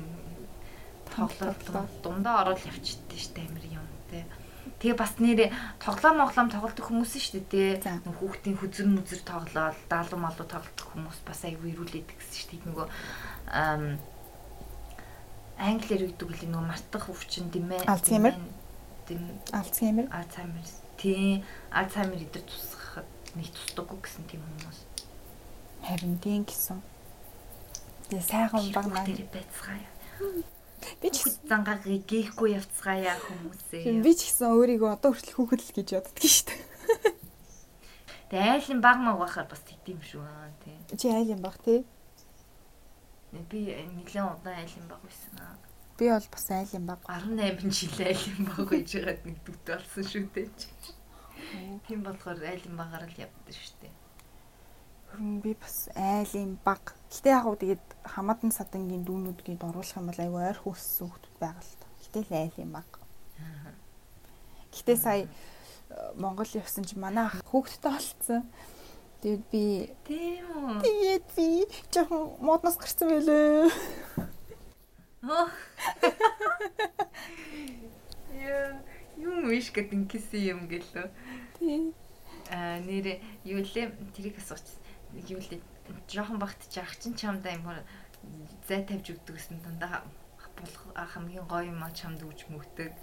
[1.09, 3.80] тоглоод дундаа ороод явчихдээ штэ амир юм.
[4.81, 8.01] Тэгээ бас нэр тоглоом моглоом тоглолтог хүмүүс шүү дээ те.
[8.01, 12.65] Хүүхдийн хүзэр мүзэр тоглоод даалуу малуу тоглолтог хүмүүс бас аягүй ирүүлээд гэсэн шүү дээ.
[12.65, 12.87] Нөгөө
[15.61, 17.85] англиэр үйдэг л нөгөө мартах өвчин димээ.
[17.85, 18.33] Альцгеймер.
[19.05, 19.21] Дэм
[19.53, 20.09] Альцгеймер.
[20.09, 20.65] Альцгеймер.
[20.97, 21.45] Тийм.
[21.69, 23.05] Альцгеймер идэр тусахад
[23.37, 24.79] нэг тусдаггүй гэсэн тийм хүмүүс.
[25.85, 26.81] Харин тийм гэсэн.
[28.09, 29.85] Тэгээ сайхан баг маань байцгаая.
[31.01, 34.01] Би ч зангаа гээхгүй явцгаая хүмүүсээ.
[34.01, 36.61] Би ч гэсэн өөрийгөө одоо хүртэл хүүхэд л гэж боддог шүү дээ.
[38.31, 40.77] Тэгээ айлын баг маг байхаар бас тэгдэм шүү аа тий.
[40.95, 41.83] Чи айлын баг тий?
[43.51, 45.59] Би нэлээд удаан айлын баг байсан аа.
[45.99, 50.25] Би бол бас айлын баг 18 жил айлын баг байж байгаад нэг дүгт болсон шүү
[50.31, 50.47] дээ.
[51.85, 54.00] Тийм болохоор айлын багаар л явдсан шүү дээ.
[55.19, 56.95] Би бас айлын баг.
[57.11, 61.63] Гэтэ яг уу тэгээд хамаатан садангийн дүүнүүдгийг оруулах юм бол айгүй ойр хүүссэн хүмүүс байгаа
[61.67, 61.87] л та.
[61.99, 62.89] Гэтэ л айлын баг.
[64.71, 65.27] Гэтэ сая
[66.15, 68.47] Монгол явсан чи манай хүүхдтэй олцсон.
[69.19, 70.79] Тэгээд би тийм үү.
[70.79, 71.47] Тэгээд би
[71.91, 73.67] жоохон модноос гарсан байлээ.
[78.41, 78.79] Яа,
[79.19, 81.07] юм биш гэдэг ингэсэн юм гэлөө.
[81.59, 81.93] Тийм.
[82.49, 84.80] Аа нэр юу лээ тэрийг асуучих
[85.27, 85.49] юу л
[86.07, 87.67] жоохон багт чи ах чин чамдаа юм
[88.67, 90.03] зай тавьж өгдөг гэсэн дандаа
[90.61, 92.93] болох хамгийн гоё юм а чамд өгч мөгдөг.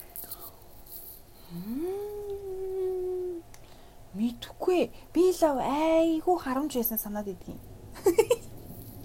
[4.15, 4.91] Мэдхгүй.
[5.13, 7.59] Би л айгүй харамж байсан санаад идэгин.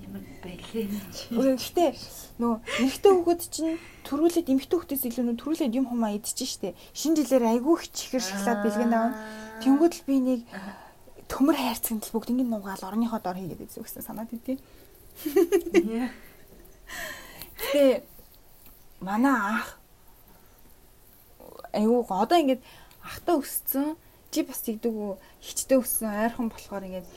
[0.05, 1.33] Ямар байлээ чи.
[1.33, 1.91] Гэхдээ
[2.39, 6.77] нөө эрэгтэй хүүхэд чинь төрүүлээд эмэгтэй хүүхдээс илүү нөө төрүүлээд юм хумаа идчихэж штэ.
[6.93, 9.17] Шинэ жилээр айгүй их чихэр шоколад бэлгэн авна.
[9.63, 10.41] Тэнгүүд л би нэг
[11.29, 14.59] төмөр хайрцагт л бүгд ингэ нуугаал орныхоо дор хийгээд гэсэн санаад идэв.
[17.59, 18.03] Тэгээ
[19.01, 19.79] манай ах
[21.73, 22.61] айгүй одоо ингээд
[23.03, 23.95] ахтаа өссөн
[24.31, 27.07] чи бас тэгдэг үү хичтэй өссөн ойрхон болохоор ингээд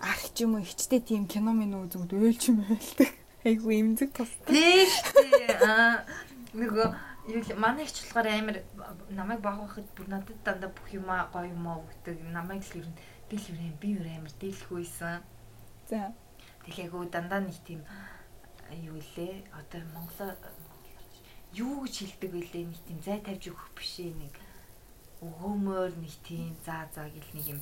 [0.00, 3.10] ах ч юм уу хичтэй тийм кино минь үзэнгүүд өөлч юм байлдаг.
[3.44, 6.04] Айгүй имзэг тус тийм шүү аа
[6.52, 6.88] нөгөө
[7.30, 8.56] юу манай их ч болохоор амар
[9.08, 12.88] намайг баг байхад бүр надад дандаа бүх юм гоё юм аа өгдөг намайг л ер
[12.88, 12.98] нь
[13.30, 15.22] дэл үрээ би үрээ амар дэлхүйсэн.
[15.90, 16.12] За.
[16.66, 17.80] Тэглээгөө дандаа нэг тийм
[18.74, 20.34] юу лээ одоо Монгол
[21.54, 24.34] юу гэж хэлдэг вүлээ нэг тийм зай тавьж өгөх бишээ нэг
[25.22, 27.60] өгөөмөр нэг тийм заа заа гэл нэг юм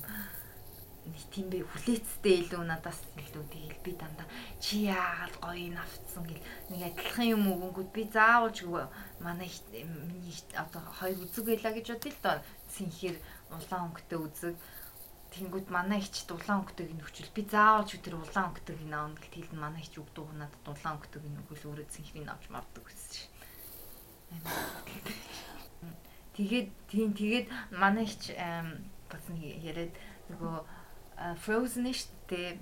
[1.09, 4.27] нэг тийм бэ хүлээцтэй илүү надаас илүү тэгэл би дандаа
[4.61, 8.69] чи яагаад гоё навцсан гэл нэг адилхан юм өгөнгүүд би заавал ч
[9.25, 12.37] манай миний одоо хоёр үзэг байлаа гэж бодъё л доо.
[12.69, 13.17] Синхээр
[13.49, 14.55] улаан өнгөтэй үзэг
[15.29, 19.61] Тэнгүүд манай ичд улаан өнгөтэйг нөхчл би заавал ч тэр улаан өнгөтэйг наавна гэл хэлэн
[19.61, 23.29] манай ич өгдөг надад улаан өнгөтэйг нөхөл өөрөө цэнхрийг авч мардаг гэсэн шин.
[26.33, 28.33] Тэгээд тийм тэгээд манай ич
[29.09, 29.93] бас нэг яриад
[30.33, 30.55] нөгөө
[31.43, 31.85] Frozen
[32.29, 32.55] дээ.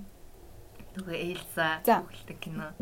[0.97, 2.74] Нөгөө Эльза хөлтэй кино.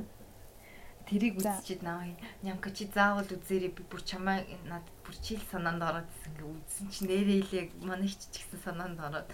[1.04, 3.76] Тэрийг үзчихэд наваа нямка чи заавал үзээрэй.
[3.76, 7.66] Би бүр чамаа надад бүр чил санаанд ороод ингээ үзсэн чи нэрээ илээ.
[7.84, 9.28] Манай ч ч гэсэн санаанд ороод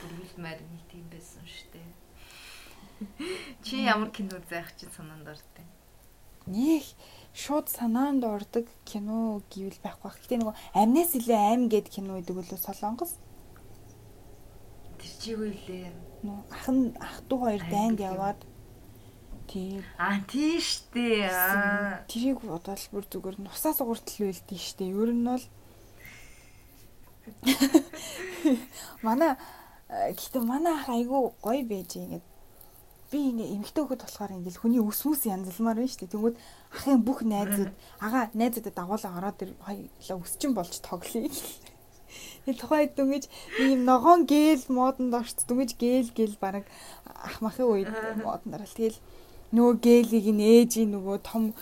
[0.00, 1.90] бүргэлмээр нэг тийм байсан шүү дээ.
[3.62, 5.66] Чи ямар кино заах чинь санаанд ортой?
[6.46, 6.84] Нэг
[7.34, 10.10] шууд санаанд ордог кино гэвэл байхгүй.
[10.10, 13.18] Гэтэ нөгөө амнаас илүү аим гэд кино гэдэг үлээ солонгос.
[14.98, 15.92] Тэр чигүй лээ.
[16.26, 18.40] Нуу ахын ах トゥ хоёр дайнд яваад
[19.46, 19.84] тий.
[19.98, 21.30] Аа тий штэ.
[22.10, 24.90] Тэрийг бодвол бүр зүгээр нусаас ууртал үйлдэж штэ.
[24.90, 25.44] Ер нь бол
[29.02, 29.36] Манай
[29.88, 32.24] гэхдээ манай ах айгүй гоё байж ингээд
[33.10, 36.12] би ингээ эмэгтэй хөхөд болохоор ингээл хүний ус мүс янзалмаар байна шүү дээ.
[36.12, 36.36] Тэнгүүд
[36.76, 37.72] ахын бүх найзууд
[38.04, 41.32] агаа найзуудад дагуулаа ороод ир хоёлаа өсчин болж тоглоё.
[42.44, 43.24] Тэгээ тухайд дүнгэж
[43.64, 46.68] ийм ногоон гээл модонд орч дүнгэж гээл гээл баг
[47.08, 47.88] ах махын үед
[48.20, 48.76] модонд орол.
[48.76, 49.00] Тэгэл
[49.56, 51.56] нөгөө гэлийг нээжийн нөгөө том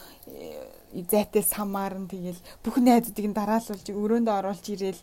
[1.05, 5.03] зайтай самаар нь тэгэл бүх найзуудыг нь дараалуулж өрөөндөө оруулж ирээл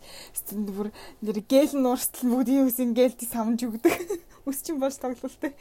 [0.73, 0.89] бүр
[1.21, 3.93] нэр гээл нуурстал бүгдийн үсэн гэлтийг самж өгдөг.
[4.49, 5.53] Өсчин болж тоглолтой.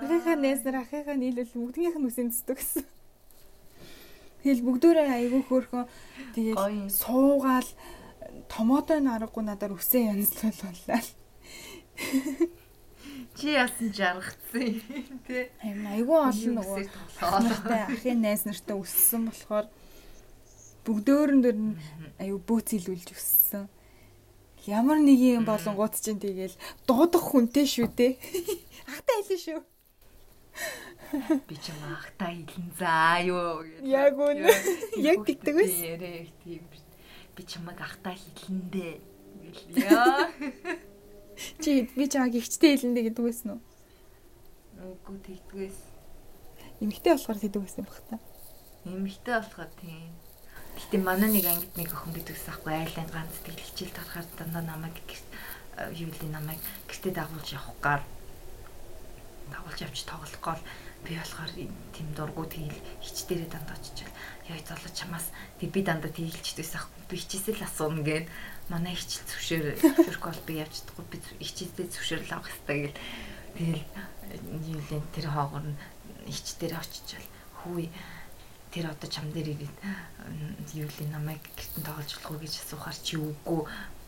[0.00, 2.84] Ахыхаа найзнаар ахыхаа нийлүүл бүгдийнх нь үсэн зүтдэг гэсэн.
[4.42, 5.86] Тэгэл бүгдөө айгүй хөөрхөн
[6.34, 7.68] тэгэл суугаал
[8.50, 11.02] томоотой наргагүй надаар үсээ янзлууллаа.
[13.36, 14.80] Чи яасан жаргацсан
[15.26, 15.48] тий.
[15.62, 16.84] Харин айгүй олон нөгөө
[17.24, 19.66] ахнартай ахын найз нартай өссөн болохоор
[20.84, 21.76] бүгдөөрөн дөр нь
[22.20, 23.68] аюу бөөцөлүүлж өссөн.
[24.68, 26.54] Ямар нэг юм болонгууд чинь тэгэл
[26.86, 28.12] дуудах хүнтэй шүү дээ.
[28.92, 29.60] Ахтай хэлэн шүү.
[31.48, 33.80] Би ч юм ахтай хэлэн заа юу гэж.
[33.88, 34.48] Яг үнэ.
[35.10, 35.74] Яг тэгдэг ус.
[35.82, 36.64] Ярэ тийм.
[37.36, 38.94] Би чамайг ахтай хэлэндээ.
[39.40, 40.28] Гэл яа.
[41.60, 43.60] Чи би чамайг ихчтэй хэлэндэ гэдэг байсан уу?
[44.82, 45.78] Үгүй тэгдгээс.
[46.82, 48.16] Эмэгтэй болохоор тэгдэг байсан баг та.
[48.84, 50.10] Эмэгтэй болохоор тийм.
[50.76, 54.64] Гэтэ манай нэг ангид нэг охин бид гэсэн ахгүй айлын ганц тэгэл хичээл тарахаар дандаа
[54.64, 54.96] намайг
[55.92, 58.02] юу вэ намайг гэртээ дагуулж явах гар
[59.52, 60.60] дагуулж явж тоглох гол
[61.04, 61.50] би болохоор
[61.92, 64.12] тийм дургу тэгэл хичдэрээ дандаа очичвал
[64.50, 65.26] яа золоо чамаас
[65.60, 68.26] тэг би дандаа тэгэлчдээс ахгүй би хичээсэл асууна гээд
[68.72, 72.98] манай хичээл зөвшөөр зөвшөөрөх бол би явж чадахгүй би хичээлдээ зөвшөөрөл авах хэрэгтэй гэл
[73.56, 73.84] тэгэл
[74.72, 75.78] юу лэн тэр хоогор нь
[76.26, 77.28] хичдэрээ очичвал
[77.62, 77.86] хүү
[78.72, 79.78] тэр одоо чам дээр ирээд
[80.74, 83.60] юу л намайг гэртэн тоглож болох уу гэж асуухаар чи үгүй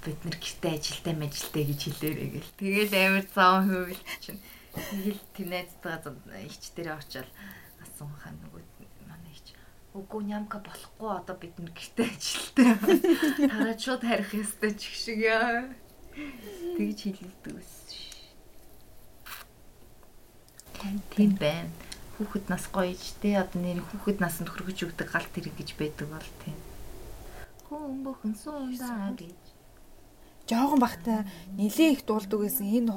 [0.05, 2.57] бид нар гэртээ ажилтай мэжилтэй гэж хэлээрэй гэл.
[2.61, 4.41] Тэгэл амар цаан хөвөл чинь.
[4.73, 7.29] Тэгэл тэнэцтэйгээ ич дээр очил
[7.85, 8.63] асуухаа нөгөө
[9.95, 12.69] үгүй нямка болохгүй одоо бид нар гэртээ ажилтай.
[13.49, 15.71] Тараа шууд харих ёстой ч гэх шиг яа.
[16.77, 17.73] Тэгж хэлэлдэг ус.
[21.15, 21.71] Тийм байна
[22.19, 26.07] хүүхэд нас гоё ч те одоо нэр хүүхэд насанд хөргөж өгдөг галт хэрэг гэж байдаг
[26.07, 26.59] бол тийм.
[27.67, 29.43] Хүн бүхэн суундаа гэж.
[30.47, 31.27] Жогон бахта
[31.59, 32.95] нилээ их дуулдаг гэсэн энэ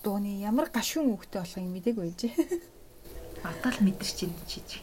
[0.00, 2.20] дууны ямар гашуун үгтэй болохыг мэдээг байж.
[3.44, 4.80] Атал мэдэрч чинь чиж.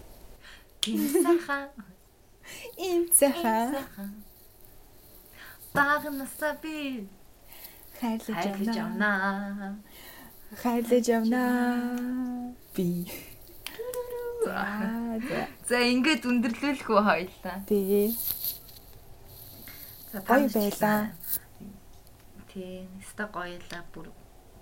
[0.81, 1.69] Гинсаха.
[2.77, 3.85] Имцаха.
[5.73, 7.07] Багнасаа би
[8.01, 9.77] хайрлаж явнаа.
[10.61, 12.53] Хайрлаж явнаа.
[12.75, 13.05] Би.
[15.69, 17.57] За ингээд өндөрлүүлэх үү хоёлаа.
[17.69, 18.09] Тэгээ.
[20.11, 21.13] За гоё байлаа.
[22.49, 24.09] Тийм, өста гоёлаа бүр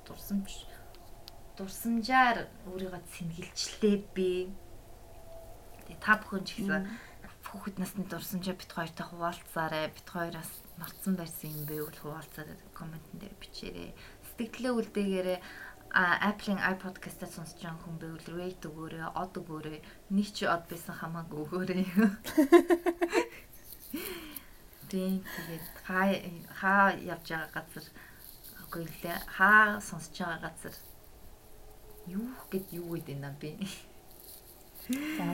[0.06, 0.68] дурсамж
[1.56, 4.52] дурсамжаар өөрийгөө сэнгэлжлээ би.
[5.90, 6.86] Тэгээ та бүхэн ч гэсэн
[7.50, 9.90] хүүхэд насны дурсамжаа бит хоёртой хуваалцаарай.
[9.90, 12.54] Бит хоёроос марцсан байсан юм бэ үл хуваалцаарай.
[12.78, 13.98] Комментэн дээр бичээрэй.
[14.38, 15.40] Сэтгэлээ үлдээгээрэй
[15.90, 19.82] а Apple-ийн iPodcast-аа сонсож байгаа хүн байвал rate өгөөрэй, од өгөөрэй.
[20.14, 21.82] Нэг чи од байсан хамаагүй өгөөрэй.
[24.90, 26.14] Тэгээд хаа
[26.62, 27.86] хаа явж байгаа газар
[28.70, 29.18] үгүй лээ.
[29.34, 30.78] Хаа сонсож байгаа газар
[32.06, 33.58] юу гэд юу гэдэг юм бэ?
[35.18, 35.26] За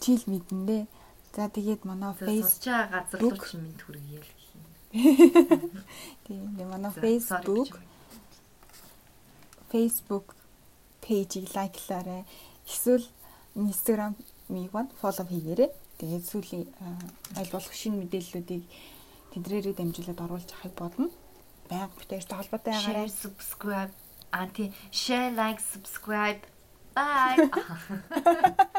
[0.00, 0.84] чил мэдэн дээ.
[1.34, 4.30] За тэгээд манай байгаа газар руу чи минь хүргье л.
[6.24, 7.78] Тийм манай Facebook
[9.70, 10.26] Facebook
[11.04, 12.24] пэйжийг лайклаарай.
[12.66, 13.06] Эсвэл
[13.54, 15.70] Instagram-ыг бод фоллоу хийгээрэй.
[15.98, 16.64] Тэгээд сүүлийн
[17.36, 18.64] аль болох шинэ мэдээллүүдийг
[19.34, 21.06] тэдрээрээ дамжуулаад оруулж авахыг бодно.
[21.68, 23.06] Баян бүтээртэй холбоотой байгаарай.
[23.08, 23.92] Share, subscribe.
[24.32, 26.40] Анти share, like, subscribe.
[26.94, 27.48] Bye.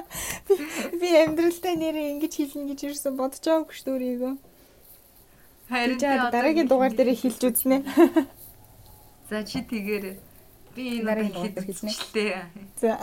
[1.00, 4.34] Би амьдралдаа нэрээ ингэж хэлнэ гэж ирсэн бодож байгаагүй шүү өөрийгөө.
[5.70, 5.97] Харин
[6.34, 7.78] дараагийн дугаар дээр хэлж үзнэ.
[9.30, 10.18] За чи тэгэр
[10.74, 11.62] би энэ хэлнэ.
[11.62, 12.41] хэлчихлээ.
[12.82, 12.97] За.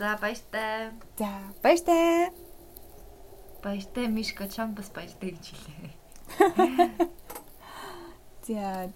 [0.00, 0.96] За баяртай.
[1.20, 1.28] За,
[1.60, 2.32] баяртай.
[3.62, 5.92] Баяртай Мишка чам бас баяртай гэж хэлээ.
[8.48, 8.88] За,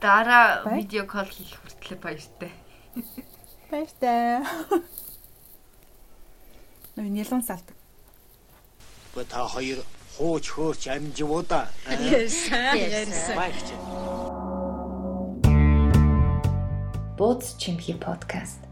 [0.00, 2.52] Дараа видео кол хийх хүртлээр баяртай.
[3.70, 4.44] баяртай.
[6.96, 7.76] Нөө нэлон салдаг.
[9.14, 9.78] Гэхдээ та хоёр
[10.16, 11.66] хууч хөөрч амживуудаа.
[11.90, 13.36] Ярьсан.
[13.36, 13.68] Баярч.
[17.18, 18.69] Бууз чимхи подкаст.